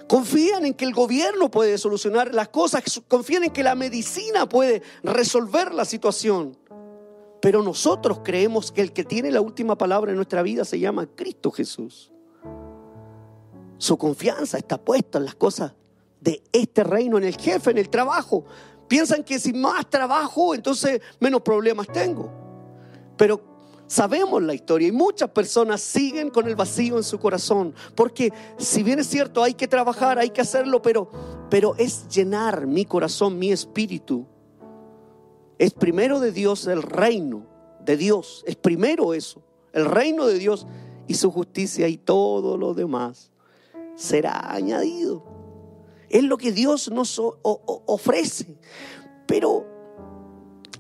Confían 0.08 0.66
en 0.66 0.74
que 0.74 0.86
el 0.86 0.94
gobierno 0.94 1.52
puede 1.52 1.78
solucionar 1.78 2.34
las 2.34 2.50
cosas, 2.50 2.84
confían 3.08 3.44
en 3.44 3.52
que 3.52 3.62
la 3.62 3.76
medicina 3.76 4.50
puede 4.50 4.82
resolver 5.04 5.74
la 5.74 5.86
situación. 5.86 6.58
Pero 7.42 7.62
nosotros 7.62 8.22
creemos 8.24 8.72
que 8.72 8.82
el 8.82 8.92
que 8.92 9.04
tiene 9.04 9.32
la 9.32 9.42
última 9.42 9.78
palabra 9.78 10.12
en 10.12 10.16
nuestra 10.16 10.42
vida 10.42 10.66
se 10.66 10.80
llama 10.80 11.08
Cristo 11.16 11.52
Jesús. 11.52 12.12
Su 13.78 13.98
confianza 13.98 14.58
está 14.58 14.78
puesta 14.78 15.20
en 15.20 15.26
las 15.26 15.36
cosas 15.36 15.74
de 16.20 16.42
este 16.52 16.84
reino, 16.84 17.18
en 17.18 17.24
el 17.24 17.38
jefe, 17.38 17.72
en 17.72 17.78
el 17.78 17.90
trabajo. 17.90 18.46
Piensan 18.88 19.24
que 19.24 19.40
si 19.40 19.54
más 19.54 19.90
trabajo, 19.90 20.56
entonces 20.56 21.02
menos 21.20 21.42
problemas 21.42 21.88
tengo. 21.88 22.30
Pero 23.16 23.59
sabemos 23.90 24.42
la 24.42 24.54
historia 24.54 24.88
y 24.88 24.94
muchas 24.94 25.32
personas 25.32 25.82
siguen 25.82 26.30
con 26.30 26.48
el 26.48 26.56
vacío 26.56 26.96
en 26.96 27.04
su 27.04 27.20
corazón. 27.20 27.74
Porque 27.96 28.32
si 28.58 28.84
bien 28.84 29.00
es 29.00 29.08
cierto, 29.08 29.44
hay 29.44 29.56
que 29.56 29.68
trabajar, 29.68 30.20
hay 30.20 30.30
que 30.30 30.42
hacerlo, 30.42 30.82
pero, 30.82 31.10
pero 31.50 31.76
es 31.78 32.08
llenar 32.08 32.68
mi 32.68 32.86
corazón, 32.86 33.38
mi 33.38 33.52
espíritu 33.52 34.26
es 35.60 35.74
primero 35.74 36.22
de 36.22 36.32
Dios 36.32 36.66
el 36.68 36.82
reino 36.82 37.46
de 37.86 37.98
Dios. 37.98 38.44
Es 38.48 38.56
primero 38.56 39.14
eso, 39.14 39.44
el 39.74 39.86
reino 39.86 40.26
de 40.26 40.40
Dios 40.40 40.66
y 41.08 41.16
su 41.16 41.32
justicia 41.32 41.88
y 41.90 41.98
todo 41.98 42.58
lo 42.58 42.74
demás 42.74 43.30
será 43.96 44.54
añadido. 44.54 45.26
Es 46.08 46.24
lo 46.24 46.38
que 46.38 46.54
Dios 46.54 46.90
nos 46.90 47.22
ofrece. 47.44 48.58
Pero 49.28 49.68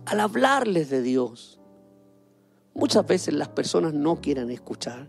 al 0.05 0.21
hablarles 0.21 0.89
de 0.89 1.01
Dios, 1.01 1.58
muchas 2.73 3.05
veces 3.05 3.33
las 3.33 3.49
personas 3.49 3.93
no 3.93 4.19
quieren 4.21 4.49
escuchar. 4.49 5.07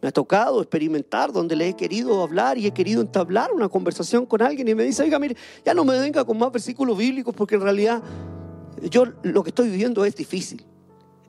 Me 0.00 0.08
ha 0.08 0.12
tocado 0.12 0.60
experimentar 0.60 1.32
donde 1.32 1.54
le 1.54 1.68
he 1.68 1.76
querido 1.76 2.22
hablar 2.22 2.58
y 2.58 2.66
he 2.66 2.72
querido 2.72 3.00
entablar 3.00 3.52
una 3.52 3.68
conversación 3.68 4.26
con 4.26 4.42
alguien 4.42 4.66
y 4.66 4.74
me 4.74 4.82
dice, 4.82 5.04
oiga, 5.04 5.18
mire, 5.18 5.36
ya 5.64 5.74
no 5.74 5.84
me 5.84 5.98
venga 5.98 6.24
con 6.24 6.36
más 6.38 6.50
versículos 6.50 6.98
bíblicos 6.98 7.32
porque 7.34 7.54
en 7.54 7.60
realidad 7.60 8.02
yo 8.90 9.04
lo 9.22 9.44
que 9.44 9.50
estoy 9.50 9.70
viviendo 9.70 10.04
es 10.04 10.16
difícil, 10.16 10.66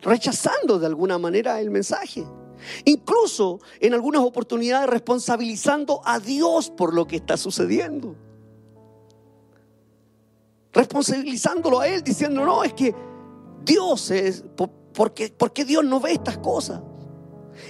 rechazando 0.02 0.80
de 0.80 0.88
alguna 0.88 1.20
manera 1.20 1.62
el 1.62 1.70
mensaje. 1.70 2.26
Incluso 2.86 3.60
en 3.80 3.94
algunas 3.94 4.24
oportunidades 4.24 4.90
responsabilizando 4.90 6.02
a 6.04 6.20
Dios 6.20 6.72
por 6.72 6.94
lo 6.94 7.06
que 7.06 7.18
está 7.18 7.38
sucediendo. 7.38 8.16
Responsabilizándolo 10.72 11.82
a 11.82 11.88
Él, 11.88 12.04
diciendo, 12.04 12.44
no, 12.44 12.64
es 12.64 12.74
que 12.74 12.96
Dios 13.64 14.10
es, 14.10 14.44
porque, 14.94 15.34
porque 15.36 15.66
Dios 15.66 15.84
no 15.84 16.00
ve 16.00 16.14
estas 16.14 16.38
cosas. 16.38 16.82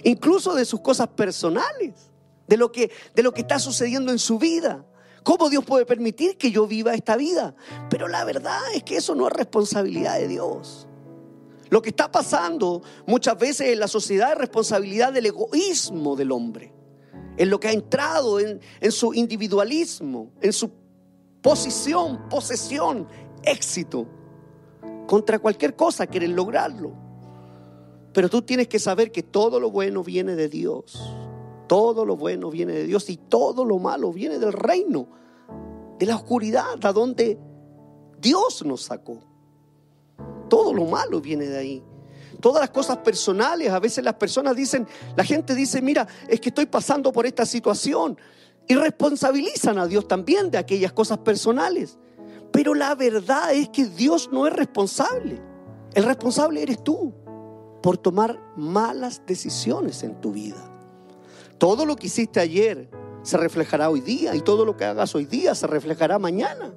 Incluso 0.04 0.54
de 0.56 0.66
sus 0.66 0.82
cosas 0.82 1.08
personales, 1.10 2.12
de 2.48 2.58
lo 2.58 2.72
que, 2.72 2.92
de 3.16 3.24
lo 3.24 3.34
que 3.34 3.42
está 3.42 3.60
sucediendo 3.60 4.12
en 4.12 4.20
su 4.20 4.38
vida. 4.38 4.86
¿Cómo 5.24 5.50
Dios 5.50 5.64
puede 5.64 5.86
permitir 5.86 6.38
que 6.38 6.52
yo 6.52 6.68
viva 6.68 6.94
esta 6.94 7.16
vida? 7.16 7.56
Pero 7.90 8.08
la 8.08 8.26
verdad 8.26 8.60
es 8.76 8.84
que 8.84 8.98
eso 8.98 9.16
no 9.16 9.28
es 9.28 9.34
responsabilidad 9.34 10.18
de 10.20 10.28
Dios. 10.28 10.88
Lo 11.70 11.82
que 11.82 11.90
está 11.90 12.12
pasando 12.12 12.84
muchas 13.08 13.38
veces 13.38 13.70
en 13.70 13.80
la 13.80 13.88
sociedad 13.88 14.34
es 14.34 14.38
responsabilidad 14.38 15.14
del 15.14 15.28
egoísmo 15.28 16.16
del 16.16 16.32
hombre. 16.32 16.74
En 17.38 17.50
lo 17.50 17.60
que 17.60 17.70
ha 17.70 17.72
entrado 17.72 18.40
en, 18.40 18.60
en 18.80 18.92
su 18.92 19.14
individualismo, 19.14 20.32
en 20.42 20.54
su 20.54 20.70
posición, 21.42 22.30
posesión, 22.30 23.08
éxito. 23.44 24.08
Contra 25.08 25.40
cualquier 25.40 25.76
cosa 25.76 26.06
quieren 26.06 26.36
lograrlo. 26.36 27.03
Pero 28.14 28.30
tú 28.30 28.44
tienes 28.44 28.68
que 28.68 28.80
saber 28.80 29.12
que 29.12 29.24
todo 29.24 29.60
lo 29.60 29.72
bueno 29.72 30.04
viene 30.04 30.36
de 30.36 30.48
Dios. 30.48 31.02
Todo 31.68 32.06
lo 32.06 32.16
bueno 32.16 32.52
viene 32.52 32.74
de 32.74 32.84
Dios 32.86 33.10
y 33.10 33.18
todo 33.18 33.66
lo 33.66 33.80
malo 33.80 34.14
viene 34.14 34.38
del 34.38 34.54
reino, 34.54 35.08
de 35.98 36.06
la 36.06 36.16
oscuridad, 36.16 36.84
a 36.84 36.94
donde 36.94 37.40
Dios 38.20 38.64
nos 38.64 38.84
sacó. 38.84 39.20
Todo 40.50 40.74
lo 40.74 40.86
malo 40.86 41.20
viene 41.20 41.48
de 41.48 41.58
ahí. 41.58 41.84
Todas 42.40 42.62
las 42.62 42.70
cosas 42.70 42.98
personales, 42.98 43.72
a 43.72 43.80
veces 43.80 44.04
las 44.04 44.16
personas 44.16 44.56
dicen, 44.56 44.86
la 45.16 45.24
gente 45.24 45.56
dice, 45.56 45.82
mira, 45.82 46.08
es 46.28 46.40
que 46.40 46.50
estoy 46.50 46.66
pasando 46.68 47.12
por 47.12 47.26
esta 47.26 47.46
situación. 47.46 48.18
Y 48.68 48.76
responsabilizan 48.76 49.78
a 49.80 49.88
Dios 49.88 50.08
también 50.08 50.52
de 50.52 50.58
aquellas 50.58 50.94
cosas 50.94 51.18
personales. 51.20 51.98
Pero 52.52 52.76
la 52.76 52.94
verdad 52.94 53.54
es 53.54 53.70
que 53.70 53.86
Dios 53.86 54.30
no 54.32 54.46
es 54.46 54.54
responsable. 54.54 55.42
El 55.96 56.04
responsable 56.04 56.62
eres 56.62 56.84
tú 56.84 57.14
por 57.84 57.98
tomar 57.98 58.40
malas 58.56 59.22
decisiones 59.28 60.04
en 60.04 60.20
tu 60.22 60.32
vida. 60.32 60.72
Todo 61.58 61.86
lo 61.86 61.98
que 61.98 62.08
hiciste 62.08 62.40
ayer 62.40 62.90
se 63.24 63.36
reflejará 63.36 63.90
hoy 63.90 64.00
día 64.00 64.34
y 64.36 64.42
todo 64.42 64.64
lo 64.64 64.78
que 64.78 64.86
hagas 64.86 65.14
hoy 65.16 65.26
día 65.26 65.54
se 65.54 65.68
reflejará 65.68 66.18
mañana. 66.18 66.74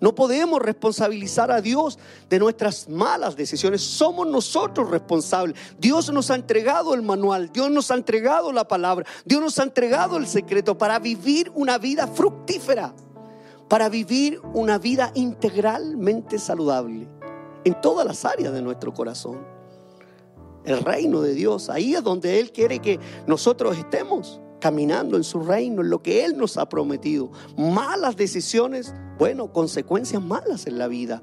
No 0.00 0.14
podemos 0.14 0.62
responsabilizar 0.62 1.50
a 1.50 1.60
Dios 1.60 1.98
de 2.30 2.38
nuestras 2.38 2.88
malas 2.88 3.34
decisiones. 3.34 3.80
Somos 3.82 4.28
nosotros 4.28 4.90
responsables. 4.90 5.56
Dios 5.78 6.12
nos 6.12 6.30
ha 6.30 6.36
entregado 6.36 6.94
el 6.94 7.02
manual, 7.02 7.50
Dios 7.52 7.68
nos 7.72 7.90
ha 7.90 7.94
entregado 7.94 8.52
la 8.52 8.68
palabra, 8.68 9.06
Dios 9.24 9.40
nos 9.40 9.58
ha 9.58 9.64
entregado 9.64 10.18
el 10.18 10.28
secreto 10.28 10.78
para 10.78 11.00
vivir 11.00 11.50
una 11.56 11.78
vida 11.78 12.06
fructífera, 12.06 12.94
para 13.68 13.88
vivir 13.88 14.40
una 14.52 14.78
vida 14.78 15.10
integralmente 15.14 16.38
saludable 16.38 17.08
en 17.64 17.80
todas 17.80 18.06
las 18.06 18.24
áreas 18.24 18.52
de 18.52 18.62
nuestro 18.62 18.94
corazón 18.94 19.54
el 20.64 20.80
reino 20.80 21.20
de 21.20 21.34
Dios. 21.34 21.70
Ahí 21.70 21.94
es 21.94 22.02
donde 22.02 22.40
Él 22.40 22.52
quiere 22.52 22.78
que 22.78 22.98
nosotros 23.26 23.76
estemos 23.76 24.40
caminando 24.60 25.16
en 25.16 25.24
su 25.24 25.40
reino, 25.40 25.82
en 25.82 25.90
lo 25.90 26.02
que 26.02 26.24
Él 26.24 26.36
nos 26.38 26.56
ha 26.56 26.68
prometido. 26.68 27.30
Malas 27.56 28.16
decisiones, 28.16 28.94
bueno, 29.18 29.52
consecuencias 29.52 30.22
malas 30.22 30.66
en 30.66 30.78
la 30.78 30.88
vida. 30.88 31.22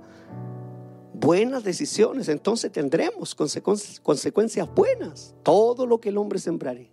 Buenas 1.13 1.63
decisiones, 1.63 2.29
entonces 2.29 2.71
tendremos 2.71 3.35
consecuencias 3.35 4.67
buenas. 4.73 5.35
Todo 5.43 5.85
lo 5.85 5.99
que 5.99 6.09
el 6.09 6.17
hombre 6.17 6.39
sembrare, 6.39 6.91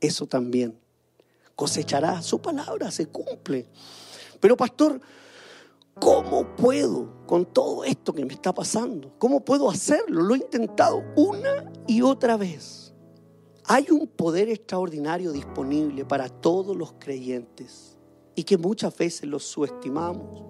eso 0.00 0.26
también 0.26 0.78
cosechará. 1.54 2.22
Su 2.22 2.40
palabra 2.40 2.90
se 2.90 3.06
cumple. 3.06 3.66
Pero 4.40 4.56
pastor, 4.56 5.00
¿Cómo 5.98 6.54
puedo 6.56 7.26
con 7.26 7.46
todo 7.46 7.84
esto 7.84 8.12
que 8.12 8.24
me 8.24 8.32
está 8.32 8.54
pasando? 8.54 9.12
¿Cómo 9.18 9.44
puedo 9.44 9.68
hacerlo? 9.68 10.22
Lo 10.22 10.34
he 10.34 10.38
intentado 10.38 11.02
una 11.16 11.70
y 11.86 12.02
otra 12.02 12.36
vez. 12.36 12.94
Hay 13.64 13.86
un 13.90 14.06
poder 14.06 14.48
extraordinario 14.48 15.32
disponible 15.32 16.04
para 16.04 16.28
todos 16.28 16.76
los 16.76 16.94
creyentes 16.98 17.98
y 18.34 18.44
que 18.44 18.58
muchas 18.58 18.96
veces 18.96 19.28
los 19.28 19.44
subestimamos. 19.44 20.42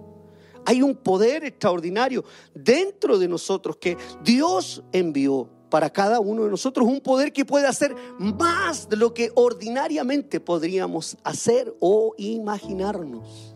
Hay 0.65 0.81
un 0.81 0.95
poder 0.95 1.43
extraordinario 1.43 2.23
dentro 2.53 3.17
de 3.17 3.27
nosotros 3.27 3.77
que 3.77 3.97
Dios 4.23 4.83
envió 4.91 5.49
para 5.69 5.89
cada 5.89 6.19
uno 6.19 6.43
de 6.43 6.49
nosotros, 6.49 6.87
un 6.87 6.99
poder 6.99 7.31
que 7.31 7.45
puede 7.45 7.65
hacer 7.65 7.95
más 8.19 8.89
de 8.89 8.97
lo 8.97 9.13
que 9.13 9.31
ordinariamente 9.35 10.39
podríamos 10.39 11.17
hacer 11.23 11.75
o 11.79 12.13
imaginarnos. 12.17 13.55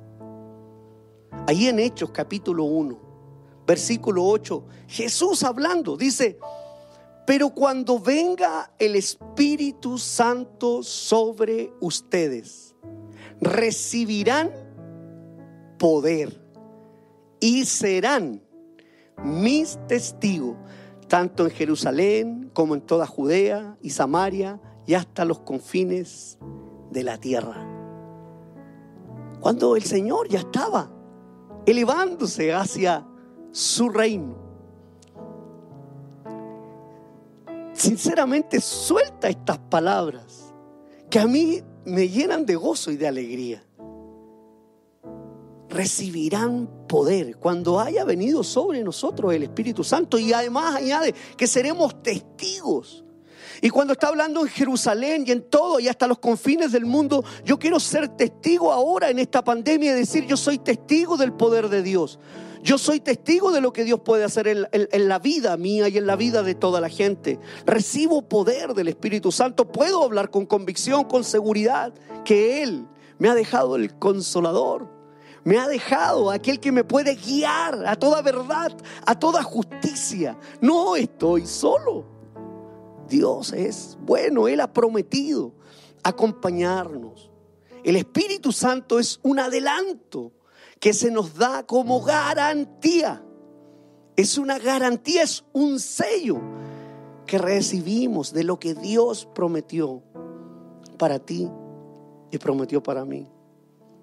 Ahí 1.48 1.68
en 1.68 1.80
Hechos 1.80 2.12
capítulo 2.12 2.64
1, 2.64 2.98
versículo 3.68 4.26
8, 4.26 4.66
Jesús 4.88 5.44
hablando, 5.44 5.96
dice, 5.96 6.40
pero 7.26 7.50
cuando 7.50 8.00
venga 8.00 8.72
el 8.78 8.96
Espíritu 8.96 9.98
Santo 9.98 10.84
sobre 10.84 11.72
ustedes, 11.82 12.76
recibirán 13.42 14.52
poder 15.78 16.42
y 17.40 17.66
serán 17.66 18.42
mis 19.24 19.78
testigos, 19.88 20.56
tanto 21.08 21.46
en 21.46 21.52
Jerusalén 21.52 22.52
como 22.54 22.76
en 22.76 22.82
toda 22.82 23.06
Judea 23.06 23.78
y 23.82 23.92
Samaria 23.92 24.60
y 24.86 24.94
hasta 24.94 25.26
los 25.26 25.40
confines 25.40 26.38
de 26.92 27.04
la 27.04 27.18
tierra. 27.20 27.68
Cuando 29.40 29.76
el 29.76 29.84
Señor 29.84 30.28
ya 30.28 30.40
estaba 30.40 30.92
elevándose 31.66 32.54
hacia 32.54 33.06
su 33.52 33.90
reino. 33.90 34.36
Sinceramente 37.74 38.62
suelta 38.62 39.30
estas 39.30 39.58
palabras 39.58 40.54
que 41.10 41.20
a 41.20 41.28
mí 41.28 41.62
me 41.86 42.10
llenan 42.10 42.46
de 42.46 42.56
gozo 42.56 42.92
y 42.92 42.98
de 42.98 43.08
alegría. 43.08 43.64
Recibirán 45.70 46.70
poder 46.88 47.38
cuando 47.38 47.80
haya 47.80 48.04
venido 48.06 48.44
sobre 48.44 48.84
nosotros 48.84 49.34
el 49.34 49.44
Espíritu 49.44 49.84
Santo 49.84 50.18
y 50.18 50.34
además 50.34 50.76
añade 50.76 51.14
que 51.38 51.48
seremos 51.48 52.02
testigos 52.02 53.05
y 53.62 53.70
cuando 53.70 53.94
está 53.94 54.08
hablando 54.08 54.42
en 54.42 54.48
Jerusalén 54.48 55.24
y 55.28 55.32
en 55.32 55.44
todo 55.44 55.80
y 55.80 55.88
hasta 55.88 56.08
los 56.08 56.20
confines 56.20 56.72
del 56.72 56.86
mundo, 56.86 57.24
yo 57.44 57.58
quiero 57.58 57.80
ser 57.80 58.10
testigo 58.10 58.72
ahora 58.72 59.10
en 59.10 59.20
esta 59.20 59.44
pandemia 59.44 59.92
y 59.92 59.96
decir, 59.96 60.26
yo 60.26 60.38
soy 60.38 60.60
testigo 60.60 61.18
del 61.18 61.34
poder 61.34 61.70
de 61.70 61.82
Dios. 61.82 62.20
Yo 62.64 62.80
soy 62.80 63.00
testigo 63.00 63.52
de 63.52 63.62
lo 63.62 63.72
que 63.72 63.84
Dios 63.84 64.00
puede 64.00 64.24
hacer 64.24 64.48
en, 64.48 64.68
en, 64.72 65.08
la 65.08 65.20
vida 65.20 65.56
mía 65.56 65.88
y 65.88 66.00
en 66.00 66.08
la 66.08 66.16
vida 66.16 66.42
de 66.42 66.56
toda 66.56 66.82
la 66.82 66.90
gente. 66.90 67.40
Recibo 67.64 68.24
poder 68.24 68.74
del 68.74 68.88
Espíritu 68.88 69.32
Santo. 69.32 69.72
Puedo 69.72 70.04
hablar 70.04 70.32
con 70.32 70.48
convicción, 70.48 71.04
con 71.04 71.24
seguridad, 71.24 71.94
que 72.24 72.64
Él 72.64 72.88
me 73.20 73.30
ha 73.30 73.36
dejado 73.36 73.76
el 73.76 73.94
consolador. 74.00 74.90
Me 75.44 75.60
ha 75.60 75.68
dejado 75.68 76.32
aquel 76.32 76.60
que 76.60 76.72
me 76.72 76.84
puede 76.84 77.14
guiar 77.14 77.86
a 77.86 77.96
toda 77.96 78.24
verdad, 78.24 78.76
a 79.06 79.20
toda 79.20 79.44
justicia. 79.44 80.36
No 80.60 80.96
estoy 80.96 81.46
solo. 81.46 82.15
Dios 83.08 83.54
es 83.54 83.98
bueno, 84.02 84.48
Él 84.48 84.60
ha 84.62 84.72
prometido 84.72 85.54
acompañarnos. 86.04 87.32
El 87.84 87.96
Espíritu 87.96 88.52
Santo 88.52 89.00
es 89.00 89.20
un 89.24 89.40
adelanto 89.40 90.32
que 90.80 90.94
se 90.94 91.12
nos 91.12 91.36
da 91.36 91.64
como 91.64 92.02
garantía. 92.02 93.24
Es 94.16 94.38
una 94.38 94.58
garantía, 94.60 95.24
es 95.24 95.44
un 95.54 95.80
sello 95.80 96.40
que 97.26 97.38
recibimos 97.38 98.34
de 98.34 98.44
lo 98.44 98.60
que 98.60 98.76
Dios 98.76 99.28
prometió 99.34 100.04
para 100.98 101.20
ti 101.20 101.50
y 102.32 102.38
prometió 102.38 102.82
para 102.82 103.04
mí. 103.04 103.28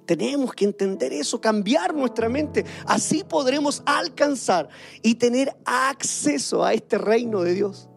Tenemos 0.06 0.52
que 0.54 0.64
entender 0.64 1.12
eso, 1.12 1.40
cambiar 1.40 1.94
nuestra 1.94 2.28
mente. 2.28 2.64
Así 2.86 3.24
podremos 3.24 3.82
alcanzar 3.86 4.68
y 5.02 5.14
tener 5.14 5.56
acceso 5.64 6.64
a 6.64 6.74
este 6.74 6.98
reino 6.98 7.42
de 7.42 7.54
Dios 7.54 7.88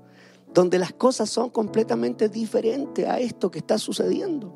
donde 0.56 0.80
las 0.80 0.94
cosas 0.94 1.30
son 1.30 1.50
completamente 1.50 2.30
diferentes 2.30 3.06
a 3.06 3.20
esto 3.20 3.52
que 3.52 3.60
está 3.60 3.78
sucediendo. 3.78 4.54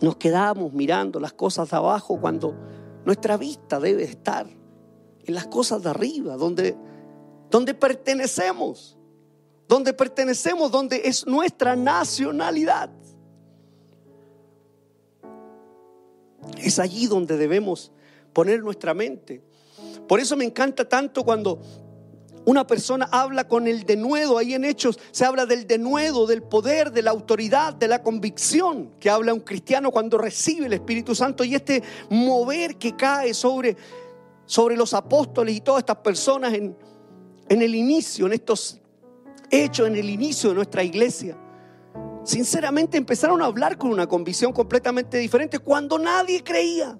Nos 0.00 0.16
quedamos 0.16 0.72
mirando 0.72 1.18
las 1.18 1.32
cosas 1.32 1.68
de 1.68 1.76
abajo 1.76 2.20
cuando 2.20 2.54
nuestra 3.04 3.36
vista 3.36 3.80
debe 3.80 4.04
estar 4.04 4.46
en 4.48 5.34
las 5.34 5.48
cosas 5.48 5.82
de 5.82 5.90
arriba, 5.90 6.36
donde, 6.36 6.76
donde 7.50 7.74
pertenecemos, 7.74 8.96
donde 9.66 9.92
pertenecemos, 9.92 10.70
donde 10.70 11.02
es 11.04 11.26
nuestra 11.26 11.74
nacionalidad. 11.74 12.90
Es 16.58 16.78
allí 16.78 17.08
donde 17.08 17.36
debemos 17.36 17.90
poner 18.32 18.62
nuestra 18.62 18.94
mente. 18.94 19.42
Por 20.06 20.20
eso 20.20 20.36
me 20.36 20.44
encanta 20.44 20.88
tanto 20.88 21.24
cuando 21.24 21.58
una 22.44 22.66
persona 22.66 23.08
habla 23.10 23.46
con 23.46 23.66
el 23.66 23.84
denuedo, 23.84 24.38
ahí 24.38 24.54
en 24.54 24.64
Hechos 24.64 24.98
se 25.10 25.24
habla 25.24 25.46
del 25.46 25.66
denuedo, 25.66 26.26
del 26.26 26.42
poder, 26.42 26.92
de 26.92 27.02
la 27.02 27.10
autoridad, 27.10 27.74
de 27.74 27.88
la 27.88 28.02
convicción 28.02 28.90
que 28.98 29.10
habla 29.10 29.34
un 29.34 29.40
cristiano 29.40 29.90
cuando 29.90 30.18
recibe 30.18 30.66
el 30.66 30.72
Espíritu 30.72 31.14
Santo 31.14 31.44
y 31.44 31.54
este 31.54 31.82
mover 32.10 32.76
que 32.76 32.96
cae 32.96 33.34
sobre, 33.34 33.76
sobre 34.46 34.76
los 34.76 34.94
apóstoles 34.94 35.54
y 35.54 35.60
todas 35.60 35.80
estas 35.80 35.98
personas 35.98 36.54
en, 36.54 36.76
en 37.48 37.62
el 37.62 37.74
inicio, 37.74 38.26
en 38.26 38.32
estos 38.32 38.80
hechos, 39.50 39.86
en 39.86 39.96
el 39.96 40.08
inicio 40.08 40.50
de 40.50 40.56
nuestra 40.56 40.82
iglesia. 40.82 41.36
Sinceramente 42.24 42.98
empezaron 42.98 43.40
a 43.40 43.46
hablar 43.46 43.78
con 43.78 43.90
una 43.90 44.06
convicción 44.06 44.52
completamente 44.52 45.16
diferente 45.18 45.58
cuando 45.58 45.98
nadie 45.98 46.44
creía, 46.44 46.98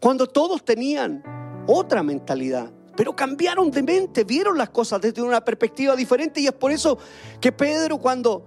cuando 0.00 0.26
todos 0.26 0.64
tenían 0.64 1.22
otra 1.66 2.02
mentalidad 2.02 2.70
pero 2.96 3.14
cambiaron 3.14 3.70
de 3.70 3.82
mente, 3.82 4.24
vieron 4.24 4.56
las 4.56 4.70
cosas 4.70 5.00
desde 5.00 5.22
una 5.22 5.44
perspectiva 5.44 5.94
diferente 5.94 6.40
y 6.40 6.46
es 6.46 6.52
por 6.52 6.72
eso 6.72 6.98
que 7.40 7.52
Pedro 7.52 7.98
cuando, 7.98 8.46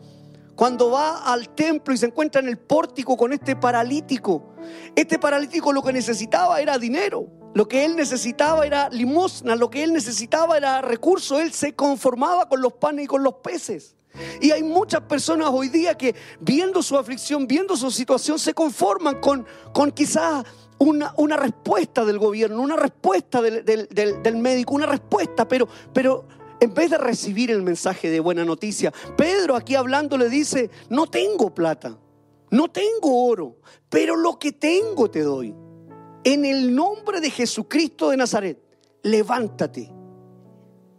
cuando 0.55 0.91
va 0.91 1.31
al 1.31 1.49
templo 1.49 1.93
y 1.93 1.97
se 1.97 2.07
encuentra 2.07 2.41
en 2.41 2.49
el 2.49 2.57
pórtico 2.57 3.15
con 3.15 3.31
este 3.31 3.55
paralítico, 3.55 4.55
este 4.95 5.19
paralítico 5.19 5.71
lo 5.71 5.83
que 5.83 5.93
necesitaba 5.93 6.59
era 6.59 6.77
dinero, 6.77 7.27
lo 7.53 7.67
que 7.67 7.85
él 7.85 7.95
necesitaba 7.95 8.65
era 8.65 8.89
limosna, 8.89 9.55
lo 9.55 9.69
que 9.69 9.83
él 9.83 9.93
necesitaba 9.93 10.57
era 10.57 10.81
recursos, 10.81 11.39
él 11.39 11.53
se 11.53 11.73
conformaba 11.73 12.47
con 12.49 12.61
los 12.61 12.73
panes 12.73 13.05
y 13.05 13.07
con 13.07 13.23
los 13.23 13.35
peces. 13.35 13.95
Y 14.41 14.51
hay 14.51 14.63
muchas 14.63 15.01
personas 15.01 15.49
hoy 15.51 15.69
día 15.69 15.95
que 15.95 16.15
viendo 16.39 16.81
su 16.81 16.97
aflicción, 16.97 17.47
viendo 17.47 17.77
su 17.77 17.91
situación, 17.91 18.39
se 18.39 18.53
conforman 18.53 19.19
con, 19.19 19.45
con 19.73 19.91
quizás 19.91 20.43
una, 20.79 21.37
respuesta 21.37 22.05
del 22.05 22.17
gobierno, 22.17 22.61
una 22.61 22.75
respuesta 22.75 23.41
del, 23.41 24.37
médico, 24.37 24.73
una 24.73 24.85
respuesta, 24.85 25.47
pero, 25.47 25.67
pero 25.93 26.25
en 26.59 26.73
vez 26.73 26.89
de 26.89 26.97
recibir 26.97 27.51
el 27.51 27.61
mensaje 27.61 28.09
de 28.09 28.19
buena 28.19 28.45
noticia, 28.45 28.91
Pedro 29.17 29.55
aquí 29.55 29.75
hablando 29.75 30.17
le 30.17 30.29
dice, 30.29 30.69
no 30.89 31.07
tengo 31.07 31.53
plata, 31.53 31.97
no 32.51 32.69
tengo 32.69 33.27
oro, 33.27 33.57
pero 33.89 34.15
lo 34.15 34.39
que 34.39 34.53
tengo 34.53 35.09
te 35.11 35.21
doy. 35.21 35.53
En 36.23 36.45
el 36.45 36.73
nombre 36.75 37.21
de 37.21 37.29
Jesucristo 37.29 38.09
de 38.09 38.17
Nazaret, 38.17 38.59
levántate 39.03 39.91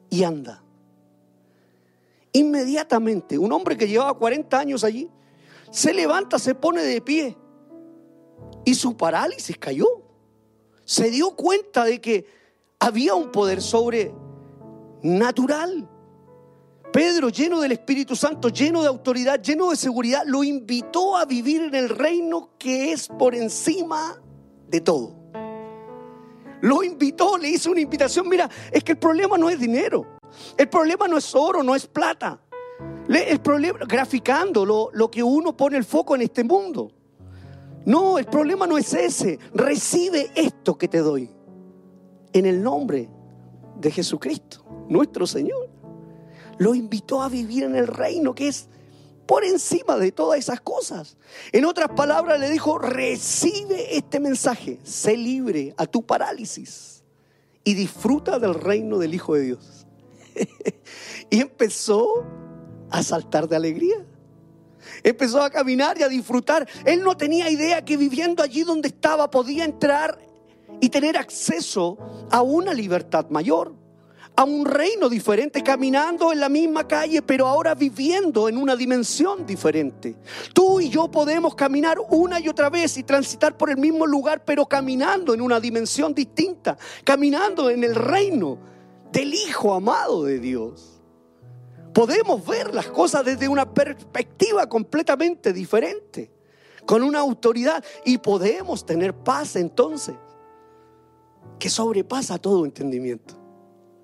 y 0.09 0.25
anda. 0.25 0.63
Inmediatamente, 2.33 3.37
un 3.37 3.53
hombre 3.53 3.77
que 3.77 3.89
llevaba 3.89 4.15
40 4.15 4.59
años 4.59 4.85
allí, 4.85 5.11
se 5.71 5.93
levanta, 5.93 6.39
se 6.39 6.55
pone 6.55 6.83
de 6.83 7.01
pie 7.01 7.37
y 8.65 8.75
su 8.75 8.97
parálisis 8.97 9.57
cayó. 9.59 9.87
Se 10.85 11.11
dio 11.11 11.31
cuenta 11.31 11.85
de 11.85 12.01
que 12.01 12.27
había 12.79 13.15
un 13.15 13.31
poder 13.31 13.63
sobrenatural. 13.63 15.89
Pedro, 16.93 17.29
lleno 17.29 17.61
del 17.61 17.71
Espíritu 17.73 18.15
Santo, 18.17 18.49
lleno 18.49 18.83
de 18.83 18.89
autoridad, 18.89 19.41
lleno 19.41 19.71
de 19.71 19.77
seguridad, 19.77 20.25
lo 20.27 20.43
invitó 20.43 21.17
a 21.17 21.25
vivir 21.25 21.63
en 21.63 21.77
el 21.77 21.89
reino 21.89 22.51
que 22.59 22.91
es 22.93 23.07
por 23.07 23.37
encima 23.37 24.21
de 24.67 24.81
todo. 24.81 25.15
Lo 26.63 26.83
invitó, 26.83 27.39
le 27.39 27.49
hizo 27.49 27.71
una 27.71 27.81
invitación. 27.81 28.29
Mira, 28.29 28.51
es 28.73 28.83
que 28.83 28.93
el 28.93 28.99
problema 28.99 29.39
no 29.39 29.49
es 29.49 29.59
dinero. 29.59 30.19
El 30.57 30.69
problema 30.69 31.09
no 31.09 31.17
es 31.17 31.35
oro, 31.35 31.63
no 31.63 31.75
es 31.75 31.87
plata. 31.87 32.41
El 33.09 33.41
problema, 33.41 33.79
graficando 33.87 34.67
lo, 34.67 34.91
lo 34.93 35.11
que 35.11 35.23
uno 35.23 35.57
pone 35.57 35.77
el 35.77 35.85
foco 35.85 36.17
en 36.17 36.23
este 36.23 36.45
mundo. 36.45 36.93
No, 37.87 38.19
el 38.19 38.27
problema 38.27 38.67
no 38.67 38.79
es 38.79 38.93
ese. 38.93 39.39
Recibe 39.55 40.31
esto 40.35 40.77
que 40.77 40.89
te 40.89 40.99
doy. 40.99 41.31
En 42.33 42.47
el 42.47 42.63
nombre 42.63 43.09
de 43.81 43.91
Jesucristo, 43.91 44.65
nuestro 44.89 45.27
Señor. 45.27 45.69
Lo 46.59 46.75
invitó 46.75 47.23
a 47.23 47.29
vivir 47.29 47.65
en 47.65 47.75
el 47.75 47.87
reino 47.87 48.35
que 48.35 48.49
es 48.49 48.69
por 49.27 49.45
encima 49.45 49.97
de 49.97 50.13
todas 50.13 50.39
esas 50.39 50.61
cosas. 50.61 51.17
En 51.53 51.65
otras 51.65 51.91
palabras 51.91 52.39
le 52.39 52.51
dijo, 52.51 52.79
recibe 52.79 53.97
este 53.97 54.21
mensaje, 54.21 54.79
sé 54.83 55.17
libre 55.17 55.73
a 55.77 55.87
tu 55.87 56.05
parálisis 56.05 57.03
y 57.65 57.75
disfruta 57.75 58.39
del 58.39 58.55
reino 58.55 58.99
del 58.99 59.15
Hijo 59.15 59.35
de 59.35 59.43
Dios. 59.43 59.87
y 61.31 61.41
empezó 61.41 62.25
a 62.91 63.03
saltar 63.03 63.49
de 63.49 63.57
alegría 63.57 64.05
empezó 65.03 65.43
a 65.43 65.51
caminar 65.51 65.99
y 65.99 66.03
a 66.03 66.09
disfrutar. 66.09 66.69
Él 66.85 67.03
no 67.03 67.17
tenía 67.17 67.51
idea 67.51 67.85
que 67.85 67.97
viviendo 67.97 68.43
allí 68.43 68.63
donde 68.63 68.89
estaba 68.89 69.31
podía 69.31 69.65
entrar 69.65 70.19
y 70.81 70.89
tener 70.89 71.17
acceso 71.17 71.99
a 72.31 72.43
una 72.43 72.73
libertad 72.73 73.27
mayor, 73.31 73.75
a 74.37 74.45
un 74.45 74.65
reino 74.65 75.09
diferente, 75.09 75.63
caminando 75.63 76.33
en 76.33 76.41
la 76.41 76.49
misma 76.49 76.89
calle, 76.89 77.21
pero 77.21 77.47
ahora 77.47 77.75
viviendo 77.75 78.49
en 78.49 78.57
una 78.57 78.75
dimensión 78.77 79.45
diferente. 79.45 80.17
Tú 80.55 80.81
y 80.81 80.89
yo 80.89 81.11
podemos 81.11 81.55
caminar 81.55 81.99
una 82.09 82.41
y 82.41 82.49
otra 82.49 82.71
vez 82.71 82.97
y 82.97 83.03
transitar 83.03 83.57
por 83.57 83.71
el 83.71 83.77
mismo 83.77 84.07
lugar, 84.07 84.45
pero 84.45 84.67
caminando 84.67 85.35
en 85.35 85.43
una 85.43 85.61
dimensión 85.61 86.15
distinta, 86.15 86.79
caminando 87.05 87.69
en 87.69 87.85
el 87.85 87.95
reino 87.95 88.59
del 89.13 89.35
Hijo 89.35 89.75
amado 89.75 90.25
de 90.25 90.39
Dios. 90.39 90.90
Podemos 91.93 92.47
ver 92.47 92.75
las 92.75 92.87
cosas 92.87 93.25
desde 93.25 93.49
una 93.49 93.73
perspectiva 93.73 94.69
completamente 94.69 95.53
diferente, 95.53 96.31
con 96.87 97.03
una 97.03 97.21
autoridad, 97.21 97.85
y 98.05 98.19
podemos 98.19 98.87
tener 98.87 99.15
paz 99.15 99.57
entonces, 99.57 100.15
que 101.59 101.69
sobrepasa 101.69 102.39
todo 102.39 102.65
entendimiento. 102.65 103.35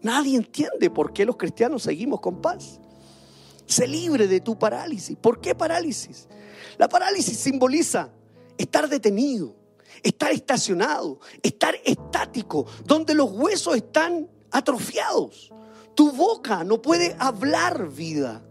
Nadie 0.02 0.36
entiende 0.36 0.90
por 0.90 1.12
qué 1.12 1.24
los 1.24 1.36
cristianos 1.36 1.82
seguimos 1.82 2.20
con 2.20 2.40
paz. 2.40 2.80
Se 3.66 3.86
libre 3.86 4.28
de 4.28 4.40
tu 4.40 4.58
parálisis. 4.58 5.16
¿Por 5.16 5.40
qué 5.40 5.54
parálisis? 5.54 6.28
La 6.78 6.88
parálisis 6.88 7.38
simboliza 7.38 8.10
estar 8.56 8.88
detenido, 8.88 9.54
estar 10.02 10.30
estacionado, 10.32 11.18
estar 11.42 11.74
estático, 11.84 12.66
donde 12.84 13.14
los 13.14 13.32
huesos 13.32 13.76
están 13.76 14.28
atrofiados. 14.50 15.52
Tu 15.96 16.12
boca 16.12 16.62
no 16.62 16.80
puede 16.80 17.16
hablar 17.18 17.88
vida. 17.88 18.44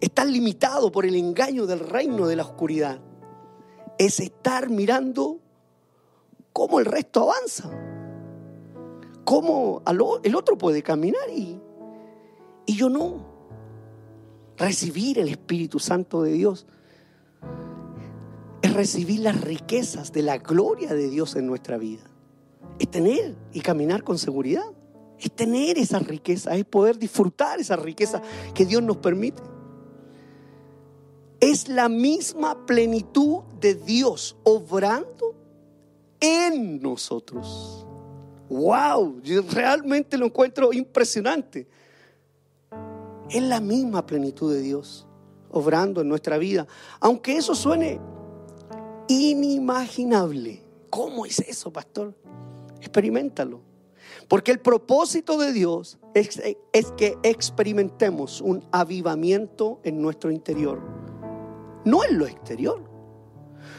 Estás 0.00 0.26
limitado 0.26 0.90
por 0.90 1.06
el 1.06 1.14
engaño 1.14 1.66
del 1.66 1.78
reino 1.78 2.26
de 2.26 2.34
la 2.34 2.42
oscuridad. 2.42 2.98
Es 3.96 4.18
estar 4.18 4.68
mirando 4.68 5.38
cómo 6.52 6.80
el 6.80 6.86
resto 6.86 7.22
avanza 7.22 7.70
cómo 9.26 9.82
el 10.22 10.36
otro 10.36 10.56
puede 10.56 10.84
caminar 10.84 11.28
y, 11.36 11.60
y 12.64 12.76
yo 12.76 12.88
no. 12.88 13.34
Recibir 14.56 15.18
el 15.18 15.28
Espíritu 15.28 15.80
Santo 15.80 16.22
de 16.22 16.32
Dios 16.32 16.66
es 18.62 18.72
recibir 18.72 19.20
las 19.20 19.38
riquezas 19.40 20.12
de 20.12 20.22
la 20.22 20.38
gloria 20.38 20.94
de 20.94 21.10
Dios 21.10 21.34
en 21.34 21.46
nuestra 21.46 21.76
vida. 21.76 22.04
Es 22.78 22.88
tener 22.88 23.34
y 23.52 23.60
caminar 23.60 24.04
con 24.04 24.16
seguridad. 24.16 24.64
Es 25.18 25.32
tener 25.32 25.78
esa 25.78 25.98
riqueza, 25.98 26.54
es 26.56 26.64
poder 26.64 26.98
disfrutar 26.98 27.58
esa 27.60 27.76
riqueza 27.76 28.20
que 28.54 28.66
Dios 28.66 28.82
nos 28.82 28.98
permite. 28.98 29.42
Es 31.40 31.68
la 31.68 31.88
misma 31.88 32.66
plenitud 32.66 33.42
de 33.60 33.74
Dios 33.74 34.36
obrando 34.44 35.34
en 36.20 36.80
nosotros 36.80 37.86
wow, 38.48 39.20
yo 39.22 39.42
realmente 39.42 40.16
lo 40.16 40.26
encuentro 40.26 40.72
impresionante. 40.72 41.66
Es 43.28 43.42
la 43.42 43.60
misma 43.60 44.06
plenitud 44.06 44.52
de 44.52 44.60
Dios 44.60 45.06
obrando 45.50 46.00
en 46.00 46.08
nuestra 46.08 46.38
vida. 46.38 46.66
Aunque 47.00 47.36
eso 47.36 47.54
suene 47.54 48.00
inimaginable. 49.08 50.62
¿Cómo 50.90 51.26
es 51.26 51.40
eso, 51.40 51.72
pastor? 51.72 52.14
Experimentalo. 52.80 53.60
Porque 54.28 54.52
el 54.52 54.60
propósito 54.60 55.38
de 55.38 55.52
Dios 55.52 55.98
es, 56.14 56.40
es, 56.72 56.92
que 56.92 57.16
experimentemos 57.22 58.40
un 58.40 58.66
avivamiento 58.72 59.80
en 59.84 60.00
nuestro 60.00 60.30
interior, 60.30 60.80
no 61.84 62.04
en 62.04 62.18
lo 62.18 62.26
exterior. 62.26 62.96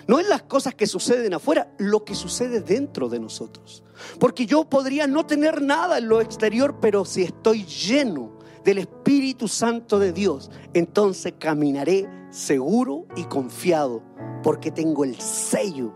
No 0.07 0.19
es 0.19 0.27
las 0.29 0.43
cosas 0.43 0.73
que 0.73 0.87
suceden 0.87 1.33
afuera, 1.33 1.73
lo 1.77 2.05
que 2.05 2.15
sucede 2.15 2.61
dentro 2.61 3.09
de 3.09 3.19
nosotros. 3.19 3.83
Porque 4.19 4.45
yo 4.45 4.63
podría 4.63 5.05
no 5.05 5.25
tener 5.25 5.61
nada 5.61 5.97
en 5.97 6.07
lo 6.07 6.21
exterior, 6.21 6.77
pero 6.79 7.03
si 7.03 7.23
estoy 7.23 7.65
lleno 7.65 8.37
del 8.63 8.77
Espíritu 8.77 9.49
Santo 9.49 9.99
de 9.99 10.13
Dios, 10.13 10.49
entonces 10.73 11.33
caminaré 11.37 12.09
seguro 12.29 13.05
y 13.17 13.25
confiado, 13.25 14.01
porque 14.43 14.71
tengo 14.71 15.03
el 15.03 15.19
sello 15.19 15.93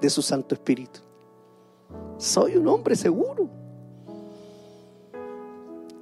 de 0.00 0.08
su 0.08 0.22
Santo 0.22 0.54
Espíritu. 0.54 1.03
Soy 2.18 2.56
un 2.56 2.68
hombre 2.68 2.96
seguro. 2.96 3.48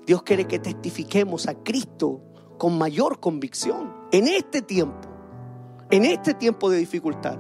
Dios 0.06 0.22
quiere 0.22 0.46
que 0.46 0.58
testifiquemos 0.58 1.46
a 1.46 1.54
Cristo 1.54 2.20
con 2.58 2.76
mayor 2.76 3.20
convicción 3.20 3.92
en 4.10 4.28
este 4.28 4.62
tiempo 4.62 5.12
en 5.92 6.06
este 6.06 6.32
tiempo 6.32 6.70
de 6.70 6.78
dificultad, 6.78 7.36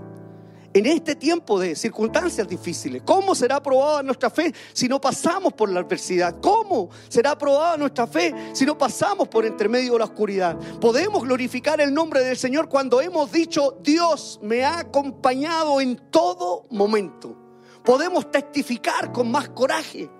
en 0.74 0.84
este 0.84 1.14
tiempo 1.14 1.58
de 1.58 1.74
circunstancias 1.74 2.46
difíciles. 2.46 3.02
¿Cómo 3.02 3.34
será 3.34 3.62
probada 3.62 4.02
nuestra 4.02 4.28
fe 4.28 4.52
si 4.74 4.88
no 4.88 5.00
pasamos 5.00 5.54
por 5.54 5.70
la 5.70 5.80
adversidad? 5.80 6.36
¿Cómo 6.38 6.90
será 7.08 7.36
probada 7.36 7.78
nuestra 7.78 8.06
fe 8.06 8.34
si 8.52 8.66
no 8.66 8.76
pasamos 8.76 9.26
por 9.28 9.46
entre 9.46 9.70
medio 9.70 9.94
de 9.94 10.00
la 10.00 10.04
oscuridad? 10.04 10.58
Podemos 10.80 11.22
glorificar 11.22 11.80
el 11.80 11.94
nombre 11.94 12.22
del 12.22 12.36
Señor 12.36 12.68
cuando 12.68 13.00
hemos 13.00 13.32
dicho, 13.32 13.78
Dios 13.82 14.38
me 14.42 14.64
ha 14.64 14.80
acompañado 14.80 15.80
en 15.80 15.96
todo 16.10 16.66
momento. 16.70 17.41
Podemos 17.84 18.30
testificar 18.30 19.12
con 19.12 19.30
más 19.30 19.48
coraje. 19.50 20.10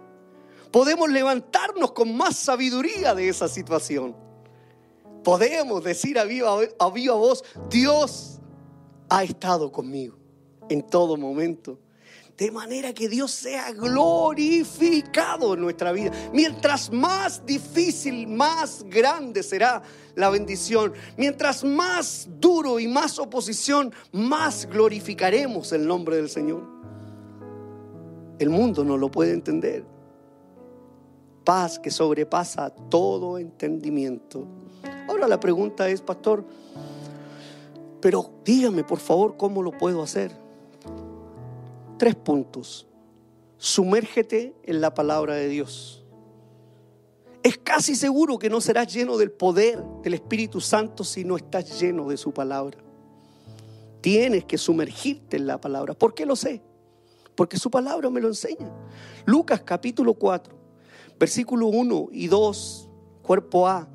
Podemos 0.71 1.11
levantarnos 1.11 1.93
con 1.93 2.17
más 2.17 2.37
sabiduría 2.37 3.15
de 3.15 3.29
esa 3.29 3.49
situación 3.49 4.15
podemos 5.23 5.83
decir 5.85 6.19
a 6.19 6.25
viva, 6.25 6.59
a 6.79 6.87
voz, 6.87 7.45
Dios 7.71 8.41
ha 9.09 9.25
estado 9.25 9.71
conmigo 9.71 10.17
en 10.69 10.83
todo 10.83 11.17
momento. 11.17 11.79
De 12.37 12.51
manera 12.51 12.93
que 12.95 13.09
Dios 13.09 13.31
sea 13.31 13.73
glorificado 13.73 15.55
en 15.55 15.61
nuestra 15.61 15.93
vida. 15.93 16.11
Mientras 16.33 16.91
más 16.91 17.45
difícil, 17.45 18.27
más 18.27 18.83
grande 18.85 19.43
será 19.43 19.83
la 20.15 20.31
bendición. 20.31 20.95
Mientras 21.17 21.63
más 21.63 22.27
duro 22.41 22.81
y 22.81 22.89
más 22.89 23.19
oposición, 23.19 23.93
más 24.13 24.67
glorificaremos 24.67 25.73
el 25.73 25.87
nombre 25.87 26.17
del 26.17 26.31
Señor. 26.31 26.82
El 28.43 28.51
mundo 28.51 28.85
no 28.85 28.97
lo 28.97 29.09
puede 29.09 29.33
entender. 29.33 29.85
Paz 31.45 31.79
que 31.79 31.91
sobrepasa 31.91 32.71
todo 32.71 33.39
entendimiento 33.39 34.47
Ahora 35.09 35.29
la 35.29 35.39
pregunta 35.39 35.89
es, 35.89 36.01
pastor, 36.01 36.45
pero 38.01 38.31
dígame 38.45 38.85
por 38.85 38.99
favor 38.99 39.37
cómo 39.37 39.63
lo 39.63 39.73
puedo 39.73 40.03
hacer. 40.03 40.33
Tres 41.99 42.15
puntos. 42.17 42.87
Sumérgete 43.59 44.55
en 44.65 44.81
la 44.81 44.93
palabra 44.95 45.35
de 45.35 45.49
Dios. 45.49 46.05
Es 47.43 47.59
casi 47.59 47.95
seguro 47.95 48.39
que 48.39 48.51
no 48.51 48.61
serás 48.61 48.93
lleno 48.93 49.17
del 49.17 49.31
poder 49.31 49.83
del 50.03 50.15
Espíritu 50.15 50.61
Santo 50.61 51.05
si 51.05 51.25
no 51.25 51.37
estás 51.37 51.81
lleno 51.81 52.09
de 52.09 52.17
su 52.17 52.33
palabra. 52.33 52.79
Tienes 54.01 54.45
que 54.45 54.59
sumergirte 54.59 55.37
en 55.37 55.47
la 55.47 55.61
palabra. 55.61 55.95
¿Por 55.95 56.15
qué 56.15 56.27
lo 56.27 56.37
sé? 56.37 56.63
Porque 57.35 57.59
su 57.59 57.71
palabra 57.71 58.11
me 58.11 58.21
lo 58.21 58.29
enseña. 58.29 58.71
Lucas 59.25 59.63
capítulo 59.65 60.15
4, 60.15 60.55
versículo 61.19 61.67
1 61.69 62.09
y 62.13 62.29
2, 62.29 62.91
cuerpo 63.23 63.69
A 63.69 63.89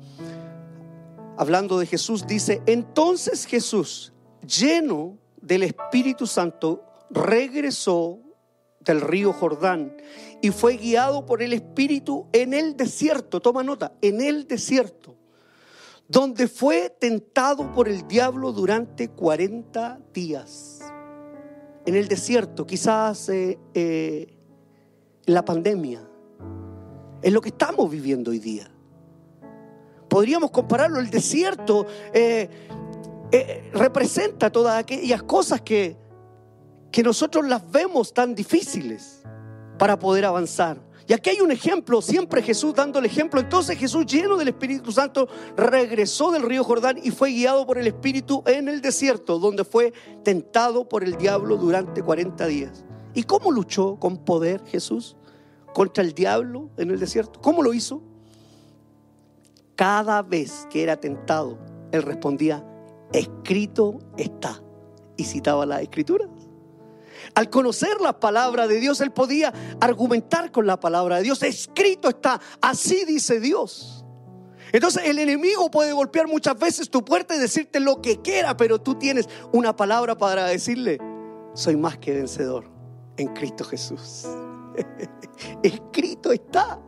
hablando 1.38 1.78
de 1.78 1.86
Jesús, 1.86 2.26
dice, 2.26 2.60
entonces 2.66 3.46
Jesús, 3.46 4.12
lleno 4.44 5.16
del 5.40 5.62
Espíritu 5.62 6.26
Santo, 6.26 6.84
regresó 7.10 8.18
del 8.80 9.00
río 9.00 9.32
Jordán 9.32 9.96
y 10.42 10.50
fue 10.50 10.76
guiado 10.76 11.24
por 11.26 11.40
el 11.40 11.52
Espíritu 11.52 12.26
en 12.32 12.54
el 12.54 12.76
desierto, 12.76 13.40
toma 13.40 13.62
nota, 13.62 13.92
en 14.02 14.20
el 14.20 14.48
desierto, 14.48 15.16
donde 16.08 16.48
fue 16.48 16.90
tentado 16.90 17.72
por 17.72 17.88
el 17.88 18.08
diablo 18.08 18.52
durante 18.52 19.08
40 19.08 20.00
días. 20.12 20.80
En 21.88 21.96
el 21.96 22.06
desierto, 22.06 22.66
quizás 22.66 23.30
eh, 23.30 23.58
eh, 23.72 24.26
la 25.24 25.42
pandemia, 25.42 26.06
es 27.22 27.32
lo 27.32 27.40
que 27.40 27.48
estamos 27.48 27.90
viviendo 27.90 28.30
hoy 28.30 28.38
día 28.38 28.70
podríamos 30.06 30.50
compararlo, 30.50 31.00
el 31.00 31.08
desierto 31.08 31.86
eh, 32.12 32.50
representa 33.72 34.50
todas 34.50 34.78
aquellas 34.78 35.22
cosas 35.22 35.62
que, 35.62 35.96
que 36.92 37.02
nosotros 37.02 37.48
las 37.48 37.70
vemos 37.70 38.12
tan 38.12 38.34
difíciles 38.34 39.22
para 39.78 39.98
poder 39.98 40.26
avanzar. 40.26 40.76
Y 41.08 41.14
aquí 41.14 41.30
hay 41.30 41.40
un 41.40 41.50
ejemplo, 41.50 42.02
siempre 42.02 42.42
Jesús 42.42 42.74
dando 42.74 42.98
el 42.98 43.06
ejemplo. 43.06 43.40
Entonces 43.40 43.78
Jesús, 43.78 44.04
lleno 44.04 44.36
del 44.36 44.48
Espíritu 44.48 44.92
Santo, 44.92 45.26
regresó 45.56 46.30
del 46.30 46.42
río 46.42 46.62
Jordán 46.62 47.00
y 47.02 47.10
fue 47.10 47.30
guiado 47.30 47.66
por 47.66 47.78
el 47.78 47.86
Espíritu 47.86 48.42
en 48.44 48.68
el 48.68 48.82
desierto, 48.82 49.38
donde 49.38 49.64
fue 49.64 49.94
tentado 50.22 50.86
por 50.86 51.02
el 51.02 51.16
diablo 51.16 51.56
durante 51.56 52.02
40 52.02 52.46
días. 52.46 52.84
¿Y 53.14 53.22
cómo 53.22 53.50
luchó 53.50 53.96
con 53.98 54.18
poder 54.18 54.62
Jesús 54.66 55.16
contra 55.72 56.04
el 56.04 56.12
diablo 56.12 56.68
en 56.76 56.90
el 56.90 57.00
desierto? 57.00 57.40
¿Cómo 57.40 57.62
lo 57.62 57.72
hizo? 57.72 58.02
Cada 59.76 60.20
vez 60.20 60.66
que 60.68 60.82
era 60.82 61.00
tentado, 61.00 61.58
él 61.90 62.02
respondía, 62.02 62.62
escrito 63.14 63.98
está. 64.18 64.62
Y 65.16 65.24
citaba 65.24 65.64
la 65.64 65.80
escritura. 65.80 66.28
Al 67.34 67.50
conocer 67.50 68.00
la 68.00 68.18
palabra 68.18 68.66
de 68.66 68.80
Dios, 68.80 69.00
él 69.00 69.12
podía 69.12 69.52
argumentar 69.80 70.50
con 70.50 70.66
la 70.66 70.80
palabra 70.80 71.16
de 71.16 71.22
Dios. 71.22 71.42
Escrito 71.42 72.08
está, 72.08 72.40
así 72.60 73.04
dice 73.04 73.40
Dios. 73.40 74.04
Entonces 74.72 75.04
el 75.06 75.18
enemigo 75.18 75.70
puede 75.70 75.92
golpear 75.92 76.26
muchas 76.26 76.58
veces 76.58 76.90
tu 76.90 77.04
puerta 77.04 77.34
y 77.34 77.38
decirte 77.38 77.80
lo 77.80 78.02
que 78.02 78.20
quiera, 78.20 78.56
pero 78.56 78.80
tú 78.80 78.96
tienes 78.96 79.28
una 79.52 79.74
palabra 79.74 80.16
para 80.16 80.46
decirle, 80.46 80.98
soy 81.54 81.76
más 81.76 81.98
que 81.98 82.12
vencedor 82.12 82.64
en 83.16 83.28
Cristo 83.28 83.64
Jesús. 83.64 84.26
Escrito 85.62 86.32
está. 86.32 86.80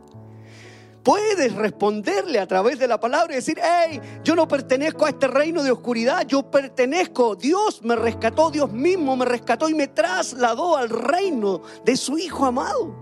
Puedes 1.03 1.55
responderle 1.55 2.39
a 2.39 2.47
través 2.47 2.77
de 2.77 2.87
la 2.87 2.99
palabra 2.99 3.33
y 3.33 3.37
decir, 3.37 3.59
hey, 3.61 3.99
yo 4.23 4.35
no 4.35 4.47
pertenezco 4.47 5.05
a 5.05 5.09
este 5.09 5.27
reino 5.27 5.63
de 5.63 5.71
oscuridad, 5.71 6.27
yo 6.27 6.43
pertenezco, 6.51 7.35
Dios 7.35 7.81
me 7.81 7.95
rescató, 7.95 8.51
Dios 8.51 8.71
mismo 8.71 9.15
me 9.15 9.25
rescató 9.25 9.67
y 9.67 9.73
me 9.73 9.87
trasladó 9.87 10.77
al 10.77 10.89
reino 10.89 11.61
de 11.83 11.97
su 11.97 12.19
Hijo 12.19 12.45
amado. 12.45 12.95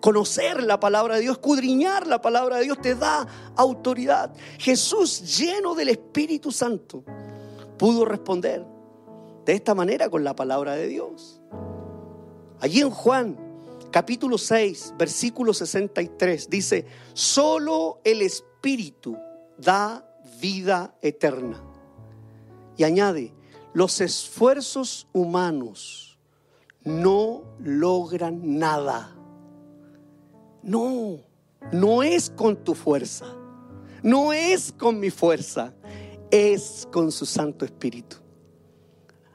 Conocer 0.00 0.62
la 0.62 0.80
palabra 0.80 1.16
de 1.16 1.20
Dios, 1.20 1.36
escudriñar 1.36 2.06
la 2.06 2.20
palabra 2.20 2.56
de 2.56 2.64
Dios 2.64 2.80
te 2.80 2.94
da 2.94 3.26
autoridad. 3.56 4.32
Jesús 4.58 5.38
lleno 5.38 5.74
del 5.74 5.90
Espíritu 5.90 6.50
Santo 6.50 7.04
pudo 7.78 8.04
responder 8.04 8.64
de 9.44 9.52
esta 9.52 9.74
manera 9.74 10.08
con 10.08 10.24
la 10.24 10.34
palabra 10.34 10.74
de 10.74 10.88
Dios. 10.88 11.42
Allí 12.58 12.80
en 12.80 12.90
Juan 12.90 13.51
capítulo 13.92 14.38
6, 14.38 14.94
versículo 14.98 15.54
63, 15.54 16.50
dice, 16.50 16.86
solo 17.12 18.00
el 18.02 18.22
Espíritu 18.22 19.16
da 19.58 20.04
vida 20.40 20.96
eterna. 21.02 21.62
Y 22.76 22.84
añade, 22.84 23.32
los 23.74 24.00
esfuerzos 24.00 25.06
humanos 25.12 26.18
no 26.82 27.42
logran 27.60 28.58
nada. 28.58 29.14
No, 30.62 31.18
no 31.70 32.02
es 32.02 32.30
con 32.30 32.56
tu 32.56 32.74
fuerza, 32.74 33.26
no 34.02 34.32
es 34.32 34.72
con 34.72 34.98
mi 34.98 35.10
fuerza, 35.10 35.74
es 36.30 36.88
con 36.90 37.12
su 37.12 37.26
Santo 37.26 37.64
Espíritu. 37.64 38.16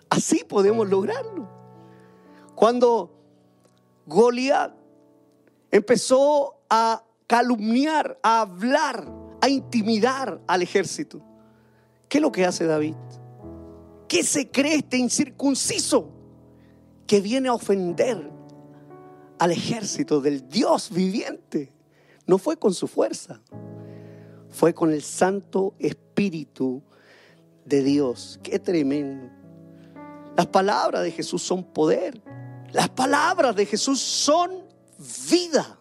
Así 0.10 0.44
podemos 0.44 0.90
lograrlo. 0.90 1.48
Cuando 2.56 3.17
Goliat 4.08 4.74
empezó 5.70 6.62
a 6.70 7.04
calumniar, 7.28 8.18
a 8.24 8.42
hablar, 8.42 9.08
a 9.42 9.50
intimidar 9.50 10.42
al 10.48 10.62
ejército. 10.62 11.22
¿Qué 12.08 12.18
es 12.18 12.22
lo 12.22 12.32
que 12.32 12.46
hace 12.46 12.66
David? 12.66 12.96
¿Qué 14.08 14.24
se 14.24 14.50
cree 14.50 14.76
este 14.76 14.98
incircunciso 14.98 16.10
que 17.06 17.20
viene 17.20 17.50
a 17.50 17.54
ofender 17.54 18.32
al 19.40 19.52
ejército 19.52 20.22
del 20.22 20.48
Dios 20.48 20.90
viviente? 20.90 21.74
No 22.26 22.38
fue 22.38 22.58
con 22.58 22.74
su 22.74 22.88
fuerza, 22.88 23.42
fue 24.50 24.74
con 24.74 24.92
el 24.92 25.02
Santo 25.02 25.76
Espíritu 25.80 26.82
de 27.66 27.84
Dios. 27.84 28.40
Qué 28.42 28.60
tremendo. 28.60 29.30
Las 30.38 30.48
palabras 30.48 31.04
de 31.04 31.12
Jesús 31.12 31.42
son 31.42 31.64
poder. 31.64 32.22
Las 32.78 32.90
palabras 32.90 33.56
de 33.56 33.66
Jesús 33.66 34.00
son 34.00 34.52
vida. 35.32 35.80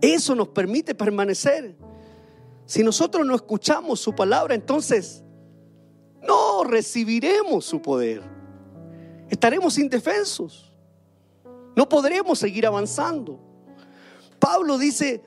Eso 0.00 0.34
nos 0.34 0.48
permite 0.48 0.92
permanecer. 0.92 1.76
Si 2.64 2.82
nosotros 2.82 3.24
no 3.24 3.36
escuchamos 3.36 4.00
su 4.00 4.12
palabra, 4.12 4.56
entonces 4.56 5.22
no 6.20 6.64
recibiremos 6.64 7.64
su 7.64 7.80
poder. 7.80 8.24
Estaremos 9.30 9.78
indefensos. 9.78 10.72
No 11.76 11.88
podremos 11.88 12.40
seguir 12.40 12.66
avanzando. 12.66 13.38
Pablo 14.40 14.78
dice 14.78 15.22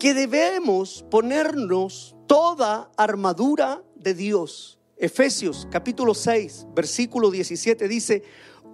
que 0.00 0.14
debemos 0.14 1.04
ponernos 1.08 2.16
toda 2.26 2.90
armadura 2.96 3.84
de 3.94 4.14
Dios. 4.14 4.80
Efesios 4.96 5.68
capítulo 5.70 6.12
6, 6.12 6.66
versículo 6.74 7.30
17 7.30 7.86
dice, 7.86 8.24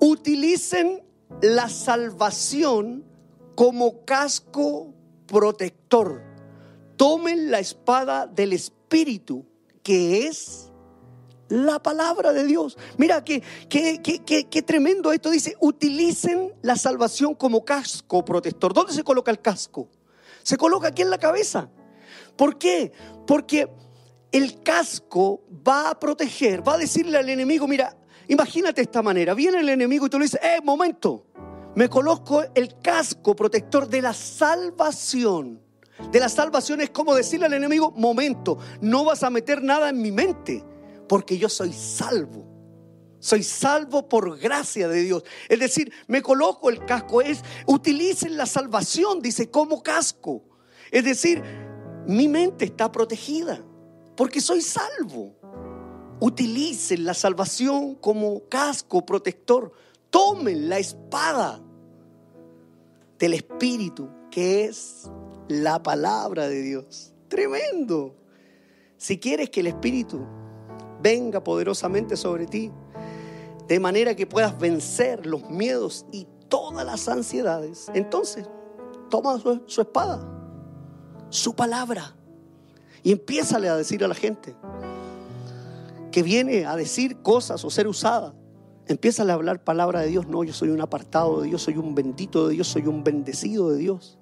utilicen 0.00 1.02
la 1.40 1.68
salvación 1.68 3.04
como 3.54 4.04
casco 4.04 4.94
protector. 5.26 6.22
Tomen 6.96 7.50
la 7.50 7.58
espada 7.58 8.26
del 8.26 8.52
Espíritu, 8.52 9.44
que 9.82 10.26
es 10.26 10.70
la 11.48 11.82
palabra 11.82 12.32
de 12.32 12.44
Dios. 12.44 12.78
Mira 12.96 13.24
qué 13.24 13.42
que, 13.68 14.62
tremendo 14.62 15.12
esto. 15.12 15.30
Dice, 15.30 15.56
utilicen 15.60 16.52
la 16.62 16.76
salvación 16.76 17.34
como 17.34 17.64
casco 17.64 18.24
protector. 18.24 18.72
¿Dónde 18.72 18.92
se 18.92 19.04
coloca 19.04 19.30
el 19.30 19.40
casco? 19.40 19.88
Se 20.42 20.56
coloca 20.56 20.88
aquí 20.88 21.02
en 21.02 21.10
la 21.10 21.18
cabeza. 21.18 21.68
¿Por 22.36 22.58
qué? 22.58 22.92
Porque 23.26 23.68
el 24.32 24.62
casco 24.62 25.42
va 25.66 25.90
a 25.90 26.00
proteger, 26.00 26.66
va 26.66 26.74
a 26.74 26.78
decirle 26.78 27.18
al 27.18 27.28
enemigo, 27.28 27.68
mira, 27.68 27.96
Imagínate 28.28 28.82
esta 28.82 29.02
manera, 29.02 29.34
viene 29.34 29.60
el 29.60 29.68
enemigo 29.68 30.06
y 30.06 30.10
tú 30.10 30.18
le 30.18 30.24
dices, 30.24 30.40
eh, 30.42 30.60
momento, 30.62 31.26
me 31.74 31.88
coloco 31.88 32.42
el 32.54 32.78
casco 32.80 33.34
protector 33.34 33.88
de 33.88 34.02
la 34.02 34.14
salvación. 34.14 35.60
De 36.10 36.20
la 36.20 36.28
salvación 36.28 36.80
es 36.80 36.90
como 36.90 37.14
decirle 37.14 37.46
al 37.46 37.52
enemigo, 37.52 37.92
momento, 37.92 38.58
no 38.80 39.04
vas 39.04 39.22
a 39.22 39.30
meter 39.30 39.62
nada 39.62 39.88
en 39.88 40.00
mi 40.00 40.10
mente, 40.10 40.64
porque 41.08 41.38
yo 41.38 41.48
soy 41.48 41.72
salvo. 41.72 42.52
Soy 43.18 43.42
salvo 43.42 44.08
por 44.08 44.38
gracia 44.38 44.86
de 44.86 45.02
Dios. 45.02 45.24
Es 45.48 45.58
decir, 45.58 45.92
me 46.08 46.20
coloco 46.20 46.68
el 46.68 46.84
casco, 46.84 47.22
es 47.22 47.42
utilicen 47.66 48.36
la 48.36 48.46
salvación, 48.46 49.20
dice, 49.20 49.50
como 49.50 49.82
casco. 49.82 50.42
Es 50.90 51.04
decir, 51.04 51.42
mi 52.06 52.28
mente 52.28 52.66
está 52.66 52.92
protegida, 52.92 53.64
porque 54.14 54.40
soy 54.40 54.60
salvo 54.60 55.36
utilicen 56.20 57.04
la 57.04 57.14
salvación 57.14 57.94
como 57.96 58.42
casco 58.48 59.04
protector. 59.04 59.72
Tomen 60.10 60.68
la 60.68 60.78
espada 60.78 61.60
del 63.18 63.34
Espíritu, 63.34 64.08
que 64.30 64.64
es 64.66 65.10
la 65.48 65.82
palabra 65.82 66.48
de 66.48 66.62
Dios. 66.62 67.12
Tremendo. 67.28 68.14
Si 68.96 69.18
quieres 69.18 69.50
que 69.50 69.60
el 69.60 69.68
Espíritu 69.68 70.24
venga 71.02 71.42
poderosamente 71.42 72.16
sobre 72.16 72.46
ti, 72.46 72.70
de 73.68 73.80
manera 73.80 74.14
que 74.14 74.26
puedas 74.26 74.58
vencer 74.58 75.26
los 75.26 75.48
miedos 75.50 76.06
y 76.12 76.26
todas 76.48 76.84
las 76.84 77.08
ansiedades, 77.08 77.90
entonces 77.94 78.46
toma 79.10 79.38
su, 79.38 79.80
espada, 79.80 80.26
su 81.30 81.54
palabra, 81.54 82.14
y 83.02 83.12
empiézale 83.12 83.68
a 83.68 83.76
decir 83.76 84.04
a 84.04 84.08
la 84.08 84.14
gente, 84.14 84.54
que 86.14 86.22
viene 86.22 86.64
a 86.64 86.76
decir 86.76 87.22
cosas 87.22 87.64
o 87.64 87.70
ser 87.70 87.88
usada, 87.88 88.36
empieza 88.86 89.24
a 89.24 89.32
hablar 89.32 89.64
palabra 89.64 90.00
de 90.02 90.06
Dios. 90.06 90.28
No, 90.28 90.44
yo 90.44 90.52
soy 90.52 90.68
un 90.68 90.80
apartado 90.80 91.40
de 91.40 91.48
Dios, 91.48 91.62
soy 91.62 91.76
un 91.76 91.92
bendito 91.92 92.46
de 92.46 92.54
Dios, 92.54 92.68
soy 92.68 92.86
un 92.86 93.02
bendecido 93.02 93.72
de 93.72 93.78
Dios. 93.78 94.16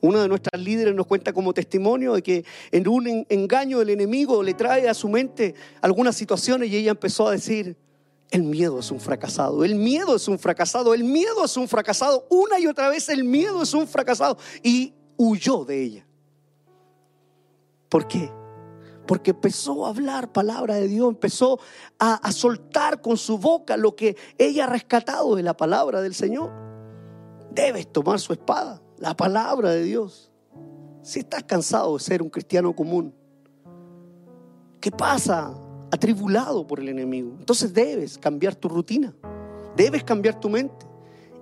Una 0.00 0.22
de 0.22 0.28
nuestras 0.28 0.62
líderes 0.62 0.94
nos 0.94 1.08
cuenta 1.08 1.32
como 1.32 1.52
testimonio 1.52 2.14
de 2.14 2.22
que 2.22 2.44
en 2.70 2.86
un 2.86 3.26
engaño 3.28 3.80
del 3.80 3.90
enemigo 3.90 4.40
le 4.40 4.54
trae 4.54 4.88
a 4.88 4.94
su 4.94 5.08
mente 5.08 5.56
algunas 5.80 6.14
situaciones 6.14 6.70
y 6.70 6.76
ella 6.76 6.92
empezó 6.92 7.26
a 7.26 7.32
decir, 7.32 7.76
el 8.30 8.44
miedo 8.44 8.78
es 8.78 8.92
un 8.92 9.00
fracasado, 9.00 9.64
el 9.64 9.74
miedo 9.74 10.14
es 10.14 10.28
un 10.28 10.38
fracasado, 10.38 10.94
el 10.94 11.02
miedo 11.02 11.44
es 11.44 11.56
un 11.56 11.66
fracasado, 11.66 12.24
una 12.30 12.60
y 12.60 12.68
otra 12.68 12.88
vez 12.88 13.08
el 13.08 13.24
miedo 13.24 13.64
es 13.64 13.74
un 13.74 13.88
fracasado 13.88 14.38
y 14.62 14.94
huyó 15.16 15.64
de 15.64 15.82
ella. 15.82 16.06
¿Por 17.88 18.06
qué? 18.06 18.30
Porque 19.06 19.30
empezó 19.30 19.86
a 19.86 19.90
hablar 19.90 20.32
palabra 20.32 20.74
de 20.74 20.88
Dios, 20.88 21.08
empezó 21.08 21.58
a, 21.98 22.30
soltar 22.32 23.00
con 23.00 23.16
su 23.16 23.38
boca 23.38 23.76
lo 23.76 23.94
que 23.94 24.16
ella 24.36 24.64
ha 24.64 24.66
rescatado 24.68 25.36
de 25.36 25.42
la 25.42 25.56
palabra 25.56 26.00
del 26.00 26.14
Señor. 26.14 26.50
Debes 27.52 27.90
tomar 27.92 28.20
su 28.20 28.32
espada, 28.32 28.82
la 28.98 29.16
palabra 29.16 29.70
de 29.70 29.82
Dios. 29.82 30.30
Si 31.02 31.20
estás 31.20 31.44
cansado 31.44 31.96
de 31.96 32.02
ser 32.02 32.20
un 32.20 32.28
cristiano 32.28 32.74
común, 32.74 33.14
¿qué 34.80 34.90
pasa? 34.90 35.54
Atribulado 35.90 36.66
por 36.66 36.80
el 36.80 36.88
enemigo. 36.88 37.36
Entonces 37.38 37.72
debes 37.72 38.18
cambiar 38.18 38.56
tu 38.56 38.68
rutina, 38.68 39.14
debes 39.76 40.02
cambiar 40.02 40.40
tu 40.40 40.50
mente 40.50 40.86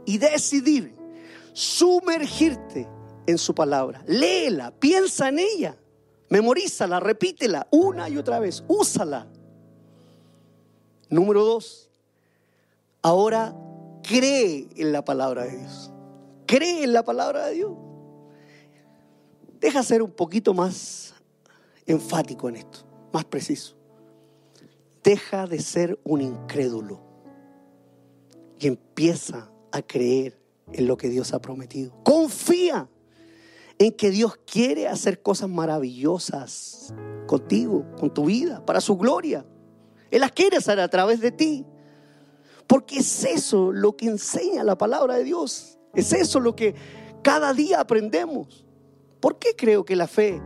y 0.05 0.19
decidir 0.19 0.95
sumergirte 1.55 2.87
en 3.27 3.39
su 3.39 3.55
palabra. 3.55 4.03
Léela, 4.07 4.71
piensa 4.73 5.31
en 5.31 5.39
ella 5.39 5.77
Memorízala, 6.35 6.99
repítela 6.99 7.69
una 7.71 8.09
y 8.09 8.17
otra 8.17 8.41
vez, 8.41 8.65
úsala. 8.67 9.29
Número 11.09 11.45
dos, 11.45 11.89
ahora 13.03 13.55
cree 14.03 14.67
en 14.75 14.91
la 14.91 15.05
palabra 15.05 15.45
de 15.45 15.59
Dios. 15.59 15.93
Cree 16.45 16.83
en 16.83 16.93
la 16.93 17.05
palabra 17.05 17.47
de 17.47 17.55
Dios. 17.55 17.73
Deja 19.61 19.85
ser 19.85 20.03
un 20.03 20.11
poquito 20.11 20.53
más 20.53 21.15
enfático 21.87 22.49
en 22.49 22.57
esto, 22.57 22.81
más 23.13 23.25
preciso. 23.25 23.77
Deja 25.05 25.47
de 25.47 25.61
ser 25.61 26.01
un 26.03 26.21
incrédulo. 26.21 27.01
y 28.59 28.67
empieza 28.67 29.53
a 29.71 29.83
creer 29.83 30.37
en 30.73 30.89
lo 30.89 30.97
que 30.97 31.11
Dios 31.11 31.33
ha 31.33 31.41
prometido. 31.41 31.93
Confía 32.03 32.89
en 33.79 33.93
que 33.93 34.11
Dios 34.11 34.39
quiere 34.47 34.89
hacer 34.89 35.23
cosas 35.23 35.49
maravillosas 35.49 36.95
contigo, 37.27 37.85
con 37.99 38.13
tu 38.13 38.27
vida, 38.27 38.65
para 38.65 38.81
su 38.81 38.97
gloria. 38.97 39.45
Él 40.11 40.21
las 40.21 40.33
quiere 40.33 40.59
hacer 40.59 40.79
a 40.81 40.89
través 40.89 41.21
de 41.21 41.33
ti. 41.33 41.67
Porque 42.67 42.99
es 42.99 43.25
eso 43.25 43.73
lo 43.73 43.97
que 43.97 44.07
enseña 44.07 44.65
la 44.65 44.79
palabra 44.79 45.15
de 45.17 45.25
Dios. 45.25 45.79
Es 45.95 46.13
eso 46.13 46.41
lo 46.41 46.57
que 46.57 46.75
cada 47.23 47.53
día 47.53 47.81
aprendemos. 47.81 48.65
¿Por 49.21 49.39
qué 49.39 49.55
creo 49.57 49.85
que 49.85 49.97
la 49.97 50.07
fe 50.07 50.41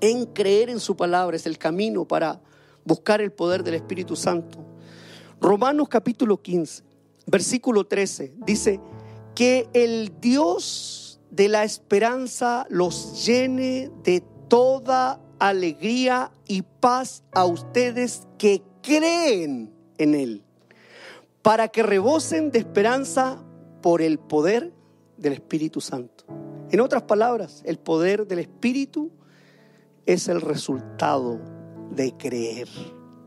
en 0.00 0.26
creer 0.26 0.70
en 0.70 0.80
su 0.80 0.96
palabra 0.96 1.36
es 1.36 1.46
el 1.46 1.58
camino 1.58 2.06
para 2.06 2.40
buscar 2.84 3.20
el 3.20 3.32
poder 3.32 3.62
del 3.62 3.74
Espíritu 3.74 4.16
Santo? 4.16 4.58
Romanos 5.40 5.88
capítulo 5.88 6.40
15, 6.40 6.82
versículo 7.26 7.84
13, 7.86 8.34
dice 8.46 8.80
que 9.34 9.68
el 9.74 10.20
Dios 10.20 11.03
de 11.34 11.48
la 11.48 11.64
esperanza 11.64 12.64
los 12.70 13.26
llene 13.26 13.90
de 14.04 14.22
toda 14.48 15.20
alegría 15.40 16.30
y 16.46 16.62
paz 16.62 17.24
a 17.32 17.44
ustedes 17.44 18.28
que 18.38 18.62
creen 18.82 19.72
en 19.98 20.14
Él, 20.14 20.44
para 21.42 21.68
que 21.68 21.82
rebosen 21.82 22.52
de 22.52 22.60
esperanza 22.60 23.42
por 23.82 24.00
el 24.00 24.18
poder 24.18 24.72
del 25.16 25.32
Espíritu 25.32 25.80
Santo. 25.80 26.24
En 26.70 26.80
otras 26.80 27.02
palabras, 27.02 27.62
el 27.66 27.78
poder 27.78 28.28
del 28.28 28.38
Espíritu 28.38 29.10
es 30.06 30.28
el 30.28 30.40
resultado 30.40 31.40
de 31.90 32.16
creer. 32.16 32.68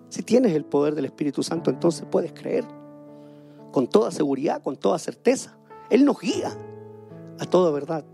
Si 0.07 0.23
tienes 0.23 0.53
el 0.53 0.63
poder 0.63 0.95
del 0.95 1.05
Espíritu 1.05 1.43
Santo, 1.43 1.69
entonces 1.69 2.05
puedes 2.09 2.31
creer 2.31 2.63
con 3.73 3.87
toda 3.87 4.11
seguridad, 4.11 4.61
con 4.63 4.77
toda 4.77 4.97
certeza. 4.97 5.57
Él 5.89 6.05
nos 6.05 6.19
guía 6.21 6.57
a 7.39 7.45
toda 7.45 7.71
verdad. 7.71 8.05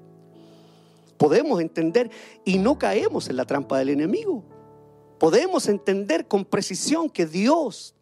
Podemos 1.17 1.61
entender 1.61 2.11
y 2.43 2.57
no 2.57 2.77
caemos 2.77 3.29
en 3.29 3.37
la 3.37 3.45
trampa 3.45 3.77
del 3.77 3.89
enemigo. 3.89 4.43
Podemos 5.19 5.67
entender 5.69 6.27
con 6.27 6.43
precisión 6.43 7.09
que 7.09 7.25
Dios 7.25 7.95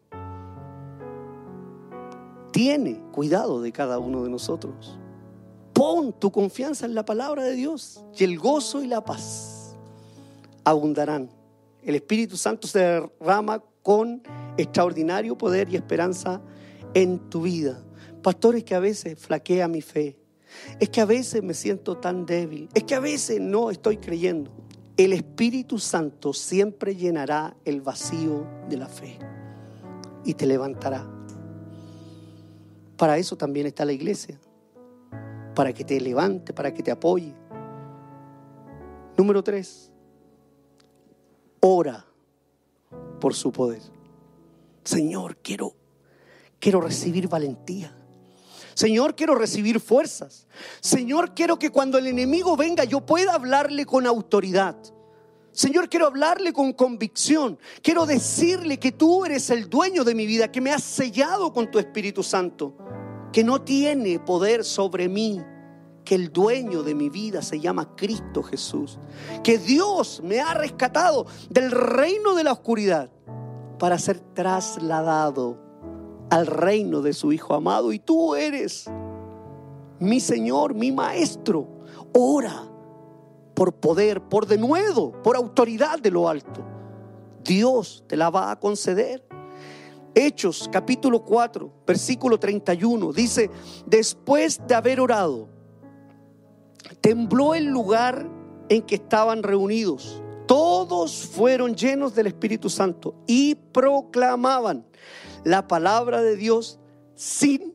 tiene 2.52 3.00
cuidado 3.12 3.62
de 3.62 3.72
cada 3.72 3.98
uno 3.98 4.24
de 4.24 4.30
nosotros. 4.30 4.98
Pon 5.72 6.12
tu 6.12 6.30
confianza 6.30 6.84
en 6.84 6.94
la 6.94 7.04
palabra 7.04 7.44
de 7.44 7.54
Dios 7.54 8.04
y 8.16 8.24
el 8.24 8.38
gozo 8.38 8.82
y 8.82 8.86
la 8.86 9.04
paz 9.04 9.76
abundarán. 10.64 11.30
El 11.82 11.94
Espíritu 11.94 12.36
Santo 12.36 12.68
se 12.68 12.78
derrama 12.78 13.62
con 13.82 14.22
extraordinario 14.56 15.36
poder 15.36 15.68
y 15.68 15.76
esperanza 15.76 16.40
en 16.94 17.18
tu 17.30 17.42
vida. 17.42 17.82
Pastores 18.22 18.64
que 18.64 18.74
a 18.74 18.80
veces 18.80 19.18
flaquea 19.18 19.66
mi 19.66 19.80
fe. 19.80 20.16
Es 20.80 20.88
que 20.88 21.00
a 21.00 21.04
veces 21.04 21.42
me 21.42 21.54
siento 21.54 21.96
tan 21.96 22.26
débil. 22.26 22.68
Es 22.74 22.84
que 22.84 22.94
a 22.94 23.00
veces 23.00 23.40
no 23.40 23.70
estoy 23.70 23.98
creyendo. 23.98 24.50
El 24.96 25.12
Espíritu 25.12 25.78
Santo 25.78 26.32
siempre 26.32 26.94
llenará 26.94 27.56
el 27.64 27.80
vacío 27.80 28.46
de 28.68 28.76
la 28.76 28.88
fe 28.88 29.18
y 30.24 30.34
te 30.34 30.46
levantará. 30.46 31.06
Para 32.96 33.18
eso 33.18 33.36
también 33.36 33.66
está 33.66 33.84
la 33.84 33.92
iglesia. 33.92 34.38
Para 35.54 35.72
que 35.72 35.84
te 35.84 36.00
levante, 36.00 36.52
para 36.52 36.72
que 36.72 36.82
te 36.82 36.90
apoye. 36.90 37.34
Número 39.16 39.42
tres, 39.42 39.90
ora 41.60 42.06
por 43.20 43.34
su 43.34 43.52
poder. 43.52 43.82
Señor, 44.84 45.36
quiero, 45.38 45.74
quiero 46.58 46.80
recibir 46.80 47.28
valentía. 47.28 47.94
Señor, 48.74 49.14
quiero 49.14 49.34
recibir 49.34 49.80
fuerzas. 49.80 50.46
Señor, 50.80 51.34
quiero 51.34 51.58
que 51.58 51.70
cuando 51.70 51.98
el 51.98 52.06
enemigo 52.06 52.56
venga 52.56 52.84
yo 52.84 53.00
pueda 53.00 53.34
hablarle 53.34 53.86
con 53.86 54.06
autoridad. 54.06 54.76
Señor, 55.52 55.90
quiero 55.90 56.06
hablarle 56.06 56.52
con 56.52 56.72
convicción. 56.72 57.58
Quiero 57.82 58.06
decirle 58.06 58.78
que 58.78 58.92
tú 58.92 59.24
eres 59.24 59.50
el 59.50 59.68
dueño 59.68 60.02
de 60.02 60.14
mi 60.14 60.26
vida, 60.26 60.50
que 60.50 60.62
me 60.62 60.72
has 60.72 60.82
sellado 60.82 61.52
con 61.52 61.70
tu 61.70 61.78
Espíritu 61.78 62.22
Santo, 62.22 62.74
que 63.32 63.44
no 63.44 63.60
tiene 63.60 64.18
poder 64.18 64.64
sobre 64.64 65.10
mí, 65.10 65.42
que 66.04 66.14
el 66.14 66.32
dueño 66.32 66.82
de 66.82 66.94
mi 66.94 67.10
vida 67.10 67.42
se 67.42 67.60
llama 67.60 67.94
Cristo 67.94 68.42
Jesús, 68.42 68.98
que 69.44 69.58
Dios 69.58 70.22
me 70.24 70.40
ha 70.40 70.54
rescatado 70.54 71.26
del 71.50 71.70
reino 71.70 72.34
de 72.34 72.44
la 72.44 72.52
oscuridad 72.52 73.10
para 73.78 73.98
ser 73.98 74.20
trasladado 74.20 75.61
al 76.32 76.46
reino 76.46 77.02
de 77.02 77.12
su 77.12 77.30
Hijo 77.30 77.52
amado. 77.52 77.92
Y 77.92 77.98
tú 77.98 78.34
eres 78.34 78.90
mi 79.98 80.18
Señor, 80.18 80.74
mi 80.74 80.90
Maestro. 80.90 81.68
Ora 82.14 82.70
por 83.52 83.74
poder, 83.74 84.22
por 84.22 84.46
denuedo, 84.46 85.12
por 85.22 85.36
autoridad 85.36 85.98
de 85.98 86.10
lo 86.10 86.30
alto. 86.30 86.64
Dios 87.44 88.02
te 88.06 88.16
la 88.16 88.30
va 88.30 88.50
a 88.50 88.58
conceder. 88.58 89.22
Hechos 90.14 90.70
capítulo 90.72 91.22
4, 91.22 91.70
versículo 91.86 92.38
31, 92.38 93.12
dice, 93.12 93.50
después 93.86 94.60
de 94.66 94.74
haber 94.74 95.00
orado, 95.00 95.48
tembló 97.02 97.54
el 97.54 97.66
lugar 97.66 98.26
en 98.70 98.82
que 98.82 98.94
estaban 98.94 99.42
reunidos. 99.42 100.22
Todos 100.46 101.26
fueron 101.26 101.74
llenos 101.74 102.14
del 102.14 102.26
Espíritu 102.26 102.70
Santo 102.70 103.14
y 103.26 103.54
proclamaban 103.54 104.86
la 105.44 105.66
palabra 105.66 106.22
de 106.22 106.36
Dios 106.36 106.78
sin 107.14 107.74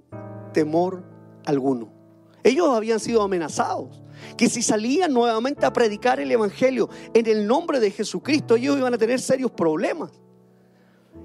temor 0.54 1.04
alguno. 1.46 1.90
Ellos 2.44 2.70
habían 2.70 3.00
sido 3.00 3.22
amenazados 3.22 4.04
que 4.36 4.50
si 4.50 4.62
salían 4.62 5.14
nuevamente 5.14 5.66
a 5.66 5.74
predicar 5.74 6.20
el 6.20 6.32
Evangelio 6.32 6.90
en 7.14 7.28
el 7.28 7.46
nombre 7.46 7.80
de 7.80 7.92
Jesucristo, 7.92 8.56
ellos 8.56 8.78
iban 8.78 8.94
a 8.94 8.98
tener 8.98 9.20
serios 9.20 9.52
problemas. 9.52 10.12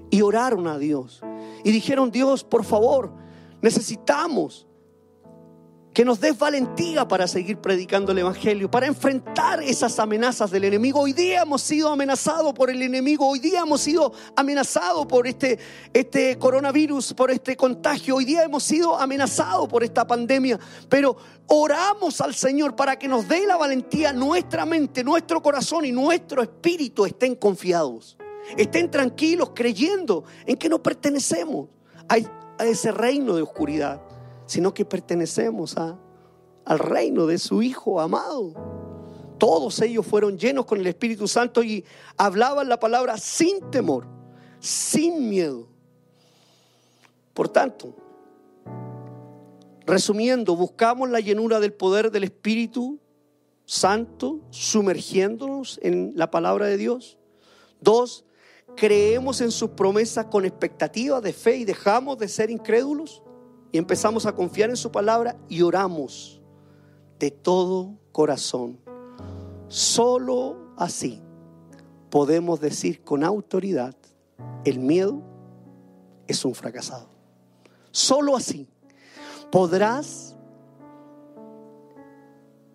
Y 0.09 0.21
oraron 0.21 0.67
a 0.67 0.77
Dios. 0.77 1.21
Y 1.63 1.71
dijeron, 1.71 2.11
Dios, 2.11 2.43
por 2.43 2.63
favor, 2.63 3.11
necesitamos 3.61 4.67
que 5.93 6.03
nos 6.03 6.19
des 6.19 6.37
valentía 6.37 7.07
para 7.07 7.27
seguir 7.27 7.57
predicando 7.57 8.11
el 8.11 8.17
Evangelio, 8.17 8.69
para 8.69 8.87
enfrentar 8.87 9.61
esas 9.61 9.99
amenazas 9.99 10.49
del 10.49 10.63
enemigo. 10.63 10.99
Hoy 10.99 11.13
día 11.13 11.43
hemos 11.43 11.61
sido 11.61 11.89
amenazados 11.89 12.53
por 12.53 12.71
el 12.71 12.81
enemigo, 12.81 13.27
hoy 13.27 13.39
día 13.39 13.59
hemos 13.59 13.81
sido 13.81 14.11
amenazados 14.35 15.05
por 15.05 15.27
este, 15.27 15.59
este 15.93 16.39
coronavirus, 16.39 17.13
por 17.13 17.29
este 17.29 17.55
contagio, 17.55 18.15
hoy 18.15 18.25
día 18.25 18.43
hemos 18.43 18.63
sido 18.63 18.97
amenazados 18.97 19.67
por 19.67 19.83
esta 19.83 20.07
pandemia, 20.07 20.59
pero 20.89 21.15
oramos 21.47 22.19
al 22.21 22.33
Señor 22.33 22.75
para 22.75 22.97
que 22.97 23.07
nos 23.07 23.27
dé 23.27 23.45
la 23.45 23.57
valentía, 23.57 24.11
nuestra 24.13 24.65
mente, 24.65 25.03
nuestro 25.03 25.43
corazón 25.43 25.85
y 25.85 25.91
nuestro 25.91 26.41
espíritu 26.41 27.05
estén 27.05 27.35
confiados, 27.35 28.17
estén 28.57 28.89
tranquilos 28.89 29.51
creyendo 29.53 30.23
en 30.47 30.57
que 30.57 30.69
no 30.69 30.81
pertenecemos 30.81 31.69
a 32.09 32.63
ese 32.65 32.91
reino 32.91 33.35
de 33.35 33.43
oscuridad 33.43 34.01
sino 34.45 34.73
que 34.73 34.85
pertenecemos 34.85 35.77
a, 35.77 35.97
al 36.65 36.79
reino 36.79 37.25
de 37.25 37.37
su 37.37 37.61
Hijo 37.61 37.99
amado. 37.99 38.53
Todos 39.37 39.81
ellos 39.81 40.05
fueron 40.05 40.37
llenos 40.37 40.65
con 40.65 40.79
el 40.79 40.87
Espíritu 40.87 41.27
Santo 41.27 41.63
y 41.63 41.83
hablaban 42.17 42.69
la 42.69 42.79
palabra 42.79 43.17
sin 43.17 43.59
temor, 43.71 44.05
sin 44.59 45.29
miedo. 45.29 45.67
Por 47.33 47.49
tanto, 47.49 47.95
resumiendo, 49.85 50.55
buscamos 50.55 51.09
la 51.09 51.19
llenura 51.19 51.59
del 51.59 51.73
poder 51.73 52.11
del 52.11 52.23
Espíritu 52.23 52.99
Santo, 53.65 54.41
sumergiéndonos 54.49 55.79
en 55.81 56.13
la 56.15 56.29
palabra 56.29 56.67
de 56.67 56.77
Dios. 56.77 57.17
Dos, 57.81 58.25
creemos 58.75 59.41
en 59.41 59.51
sus 59.51 59.71
promesas 59.71 60.27
con 60.27 60.45
expectativa 60.45 61.19
de 61.21 61.33
fe 61.33 61.57
y 61.57 61.65
dejamos 61.65 62.17
de 62.17 62.27
ser 62.27 62.49
incrédulos 62.49 63.23
y 63.73 63.79
empezamos 63.79 64.27
a 64.27 64.35
confiar 64.35 64.69
en 64.69 64.77
su 64.77 64.91
palabra 64.91 65.35
y 65.49 65.63
oramos 65.63 66.39
de 67.17 67.31
todo 67.31 67.97
corazón. 68.11 68.79
Solo 69.67 70.57
así 70.77 71.23
podemos 72.11 72.61
decir 72.61 73.03
con 73.03 73.23
autoridad, 73.23 73.95
el 74.63 74.77
miedo 74.77 75.23
es 76.27 76.45
un 76.45 76.53
fracasado. 76.53 77.09
Solo 77.89 78.35
así 78.35 78.69
podrás 79.51 80.35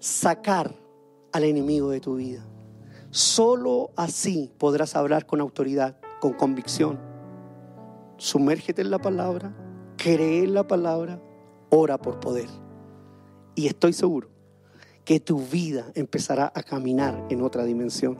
sacar 0.00 0.74
al 1.30 1.44
enemigo 1.44 1.90
de 1.90 2.00
tu 2.00 2.16
vida. 2.16 2.44
Solo 3.10 3.92
así 3.94 4.50
podrás 4.58 4.96
hablar 4.96 5.26
con 5.26 5.40
autoridad, 5.40 5.96
con 6.20 6.32
convicción. 6.32 6.98
Sumérgete 8.16 8.82
en 8.82 8.90
la 8.90 8.98
palabra 8.98 9.54
cree 9.98 10.44
en 10.44 10.54
la 10.54 10.66
palabra, 10.66 11.20
ora 11.68 11.98
por 11.98 12.20
poder. 12.20 12.48
Y 13.54 13.66
estoy 13.66 13.92
seguro 13.92 14.30
que 15.04 15.20
tu 15.20 15.38
vida 15.38 15.90
empezará 15.94 16.50
a 16.54 16.62
caminar 16.62 17.26
en 17.28 17.42
otra 17.42 17.64
dimensión. 17.64 18.18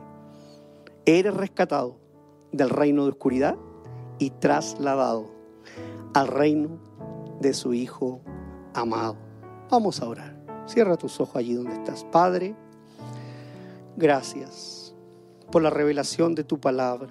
Eres 1.05 1.33
rescatado 1.33 1.97
del 2.51 2.69
reino 2.69 3.05
de 3.05 3.11
oscuridad 3.11 3.57
y 4.19 4.31
trasladado 4.31 5.31
al 6.13 6.27
reino 6.27 6.77
de 7.39 7.53
su 7.53 7.73
Hijo 7.73 8.21
amado. 8.73 9.17
Vamos 9.71 10.01
a 10.01 10.07
orar. 10.07 10.37
Cierra 10.67 10.97
tus 10.97 11.19
ojos 11.19 11.37
allí 11.37 11.53
donde 11.53 11.73
estás. 11.73 12.03
Padre, 12.03 12.55
gracias 13.95 14.95
por 15.51 15.61
la 15.61 15.69
revelación 15.69 16.35
de 16.35 16.43
tu 16.43 16.59
palabra. 16.59 17.09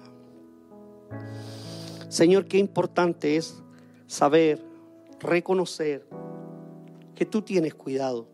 Señor, 2.09 2.45
qué 2.45 2.57
importante 2.57 3.35
es 3.37 3.63
saber, 4.09 4.59
reconocer 5.19 6.05
que 7.13 7.25
tú 7.25 7.43
tienes 7.43 7.75
cuidado 7.75 8.27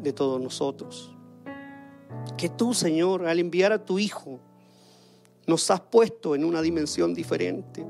de 0.00 0.12
todos 0.12 0.40
nosotros. 0.40 1.14
Que 2.36 2.48
tú, 2.48 2.74
Señor, 2.74 3.26
al 3.26 3.38
enviar 3.38 3.70
a 3.72 3.84
tu 3.84 4.00
Hijo, 4.00 4.40
nos 5.46 5.70
has 5.70 5.80
puesto 5.80 6.34
en 6.34 6.44
una 6.44 6.60
dimensión 6.60 7.14
diferente. 7.14 7.86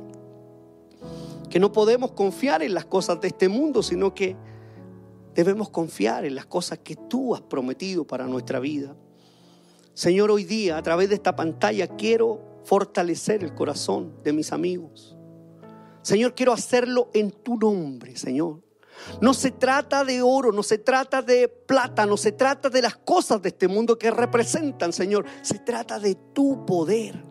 Que 1.49 1.59
no 1.59 1.73
podemos 1.73 2.13
confiar 2.13 2.63
en 2.63 2.75
las 2.75 2.85
cosas 2.85 3.21
de 3.23 3.29
este 3.29 3.49
mundo, 3.49 3.83
sino 3.83 4.15
que 4.15 4.37
debemos 5.35 5.71
confiar 5.71 6.27
en 6.27 6.35
las 6.35 6.45
cosas 6.45 6.81
que 6.81 6.97
tú 6.97 7.35
has 7.35 7.41
prometido 7.41 8.07
para 8.07 8.27
nuestra 8.27 8.61
vida. 8.61 8.95
Señor, 9.95 10.31
hoy 10.31 10.45
día 10.45 10.77
a 10.77 10.83
través 10.83 11.09
de 11.09 11.15
esta 11.15 11.35
pantalla 11.35 11.87
quiero 11.97 12.41
fortalecer 12.65 13.43
el 13.43 13.55
corazón 13.55 14.13
de 14.23 14.35
mis 14.35 14.53
amigos. 14.53 15.12
Señor, 16.03 16.35
quiero 16.35 16.53
hacerlo 16.53 17.11
en 17.15 17.31
tu 17.31 17.57
nombre, 17.57 18.17
Señor. 18.17 18.61
No 19.21 19.35
se 19.35 19.51
trata 19.51 20.05
de 20.05 20.23
oro, 20.23 20.53
no 20.53 20.63
se 20.63 20.79
trata 20.79 21.23
de 21.23 21.49
plata, 21.49 22.07
no 22.07 22.17
se 22.17 22.33
trata 22.33 22.69
de 22.69 22.83
las 22.83 22.97
cosas 22.97 23.43
de 23.43 23.49
este 23.49 23.69
mundo 23.69 23.99
que 23.99 24.11
representan, 24.11 24.93
Señor. 24.93 25.25
Se 25.43 25.59
trata 25.59 25.99
de 25.99 26.15
tu 26.15 26.65
poder. 26.67 27.23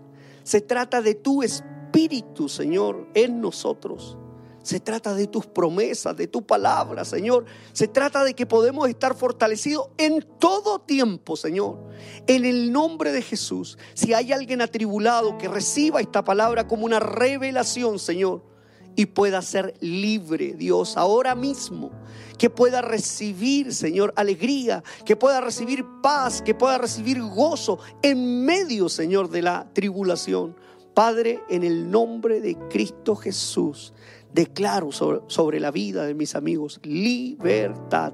Se 0.43 0.61
trata 0.61 1.01
de 1.01 1.15
tu 1.15 1.43
espíritu, 1.43 2.49
Señor, 2.49 3.09
en 3.13 3.41
nosotros. 3.41 4.17
Se 4.63 4.79
trata 4.79 5.15
de 5.15 5.27
tus 5.27 5.47
promesas, 5.47 6.15
de 6.15 6.27
tu 6.27 6.45
palabra, 6.45 7.03
Señor. 7.03 7.45
Se 7.73 7.87
trata 7.87 8.23
de 8.23 8.35
que 8.35 8.45
podemos 8.45 8.87
estar 8.87 9.15
fortalecidos 9.15 9.89
en 9.97 10.25
todo 10.39 10.79
tiempo, 10.79 11.35
Señor. 11.35 11.79
En 12.27 12.45
el 12.45 12.71
nombre 12.71 13.11
de 13.11 13.21
Jesús. 13.21 13.77
Si 13.95 14.13
hay 14.13 14.31
alguien 14.31 14.61
atribulado 14.61 15.37
que 15.37 15.47
reciba 15.47 15.99
esta 15.99 16.23
palabra 16.23 16.67
como 16.67 16.85
una 16.85 16.99
revelación, 16.99 17.97
Señor, 17.97 18.50
y 18.95 19.07
pueda 19.07 19.41
ser 19.41 19.75
libre, 19.79 20.53
Dios, 20.53 20.97
ahora 20.97 21.35
mismo. 21.35 21.91
Que 22.37 22.49
pueda 22.49 22.81
recibir, 22.81 23.73
Señor, 23.73 24.13
alegría, 24.15 24.83
que 25.05 25.15
pueda 25.15 25.41
recibir 25.41 25.85
paz, 26.01 26.41
que 26.41 26.55
pueda 26.55 26.79
recibir 26.79 27.21
gozo 27.21 27.77
en 28.01 28.45
medio, 28.45 28.89
Señor, 28.89 29.29
de 29.29 29.43
la 29.43 29.67
tribulación. 29.73 30.55
Padre, 30.95 31.41
en 31.49 31.63
el 31.63 31.89
nombre 31.89 32.41
de 32.41 32.57
Cristo 32.69 33.15
Jesús, 33.15 33.93
declaro 34.33 34.91
sobre, 34.91 35.59
la 35.59 35.71
vida 35.71 36.05
de 36.05 36.13
mis 36.13 36.35
amigos 36.35 36.79
libertad 36.83 38.13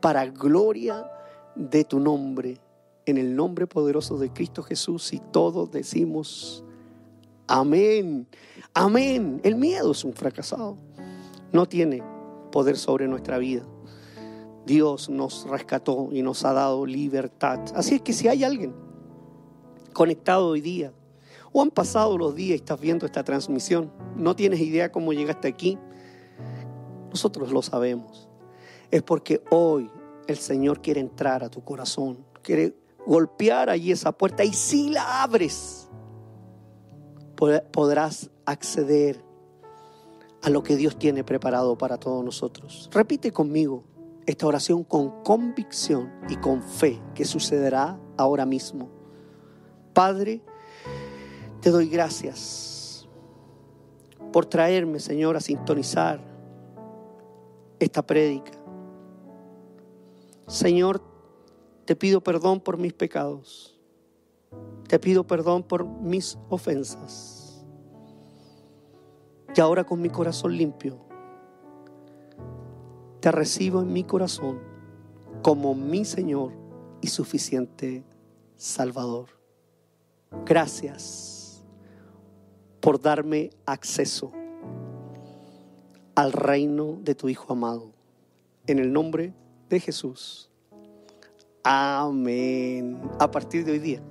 para 0.00 0.26
gloria 0.26 1.10
de 1.54 1.84
tu 1.84 1.98
nombre. 1.98 2.60
En 3.04 3.18
el 3.18 3.36
nombre 3.36 3.66
poderoso 3.66 4.18
de 4.18 4.32
Cristo 4.32 4.62
Jesús 4.62 5.12
y 5.12 5.20
todos 5.32 5.70
decimos 5.70 6.64
amén. 7.46 8.26
Amén. 8.78 9.40
El 9.42 9.56
miedo 9.56 9.92
es 9.92 10.04
un 10.04 10.12
fracasado. 10.12 10.76
No 11.50 11.66
tiene 11.66 12.02
poder 12.52 12.76
sobre 12.76 13.08
nuestra 13.08 13.38
vida. 13.38 13.62
Dios 14.66 15.08
nos 15.08 15.48
rescató 15.48 16.10
y 16.12 16.20
nos 16.20 16.44
ha 16.44 16.52
dado 16.52 16.84
libertad. 16.84 17.58
Así 17.74 17.94
es 17.94 18.02
que 18.02 18.12
si 18.12 18.28
hay 18.28 18.44
alguien 18.44 18.74
conectado 19.94 20.48
hoy 20.48 20.60
día, 20.60 20.92
o 21.54 21.62
han 21.62 21.70
pasado 21.70 22.18
los 22.18 22.34
días 22.34 22.50
y 22.50 22.54
estás 22.56 22.78
viendo 22.78 23.06
esta 23.06 23.24
transmisión, 23.24 23.90
no 24.14 24.36
tienes 24.36 24.60
idea 24.60 24.92
cómo 24.92 25.14
llegaste 25.14 25.48
aquí, 25.48 25.78
nosotros 27.08 27.50
lo 27.52 27.62
sabemos. 27.62 28.28
Es 28.90 29.02
porque 29.02 29.42
hoy 29.50 29.90
el 30.26 30.36
Señor 30.36 30.82
quiere 30.82 31.00
entrar 31.00 31.42
a 31.42 31.48
tu 31.48 31.64
corazón, 31.64 32.26
quiere 32.42 32.76
golpear 33.06 33.70
allí 33.70 33.90
esa 33.90 34.12
puerta 34.12 34.44
y 34.44 34.52
si 34.52 34.90
la 34.90 35.22
abres, 35.22 35.88
podrás 37.72 38.30
acceder 38.46 39.22
a 40.42 40.50
lo 40.50 40.62
que 40.62 40.76
Dios 40.76 40.96
tiene 40.98 41.24
preparado 41.24 41.76
para 41.76 41.98
todos 41.98 42.24
nosotros. 42.24 42.88
Repite 42.92 43.32
conmigo 43.32 43.84
esta 44.26 44.46
oración 44.46 44.84
con 44.84 45.22
convicción 45.22 46.12
y 46.28 46.36
con 46.36 46.62
fe 46.62 47.00
que 47.14 47.24
sucederá 47.24 47.98
ahora 48.16 48.46
mismo. 48.46 48.88
Padre, 49.92 50.42
te 51.60 51.70
doy 51.70 51.88
gracias 51.88 53.08
por 54.32 54.46
traerme, 54.46 55.00
Señor, 55.00 55.36
a 55.36 55.40
sintonizar 55.40 56.20
esta 57.78 58.06
prédica. 58.06 58.52
Señor, 60.46 61.02
te 61.84 61.96
pido 61.96 62.20
perdón 62.20 62.60
por 62.60 62.78
mis 62.78 62.92
pecados. 62.92 63.80
Te 64.88 64.98
pido 64.98 65.26
perdón 65.26 65.62
por 65.62 65.86
mis 65.86 66.38
ofensas. 66.48 67.35
Y 69.56 69.60
ahora 69.62 69.84
con 69.84 70.02
mi 70.02 70.10
corazón 70.10 70.54
limpio, 70.54 70.98
te 73.20 73.32
recibo 73.32 73.80
en 73.80 73.90
mi 73.90 74.04
corazón 74.04 74.60
como 75.42 75.74
mi 75.74 76.04
Señor 76.04 76.52
y 77.00 77.06
suficiente 77.06 78.04
Salvador. 78.56 79.30
Gracias 80.44 81.64
por 82.80 83.00
darme 83.00 83.48
acceso 83.64 84.30
al 86.14 86.32
reino 86.32 86.98
de 87.00 87.14
tu 87.14 87.30
Hijo 87.30 87.54
amado. 87.54 87.92
En 88.66 88.78
el 88.78 88.92
nombre 88.92 89.32
de 89.70 89.80
Jesús. 89.80 90.50
Amén. 91.64 93.00
A 93.18 93.30
partir 93.30 93.64
de 93.64 93.72
hoy 93.72 93.78
día 93.78 94.02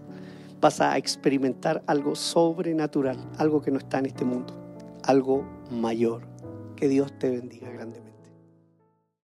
vas 0.59 0.81
a 0.81 0.97
experimentar 0.97 1.83
algo 1.85 2.15
sobrenatural, 2.15 3.29
algo 3.37 3.61
que 3.61 3.69
no 3.69 3.77
está 3.77 3.99
en 3.99 4.07
este 4.07 4.25
mundo 4.25 4.64
algo 5.07 5.43
mayor. 5.71 6.23
Que 6.75 6.87
Dios 6.89 7.17
te 7.19 7.29
bendiga 7.29 7.69
grandemente. 7.69 8.04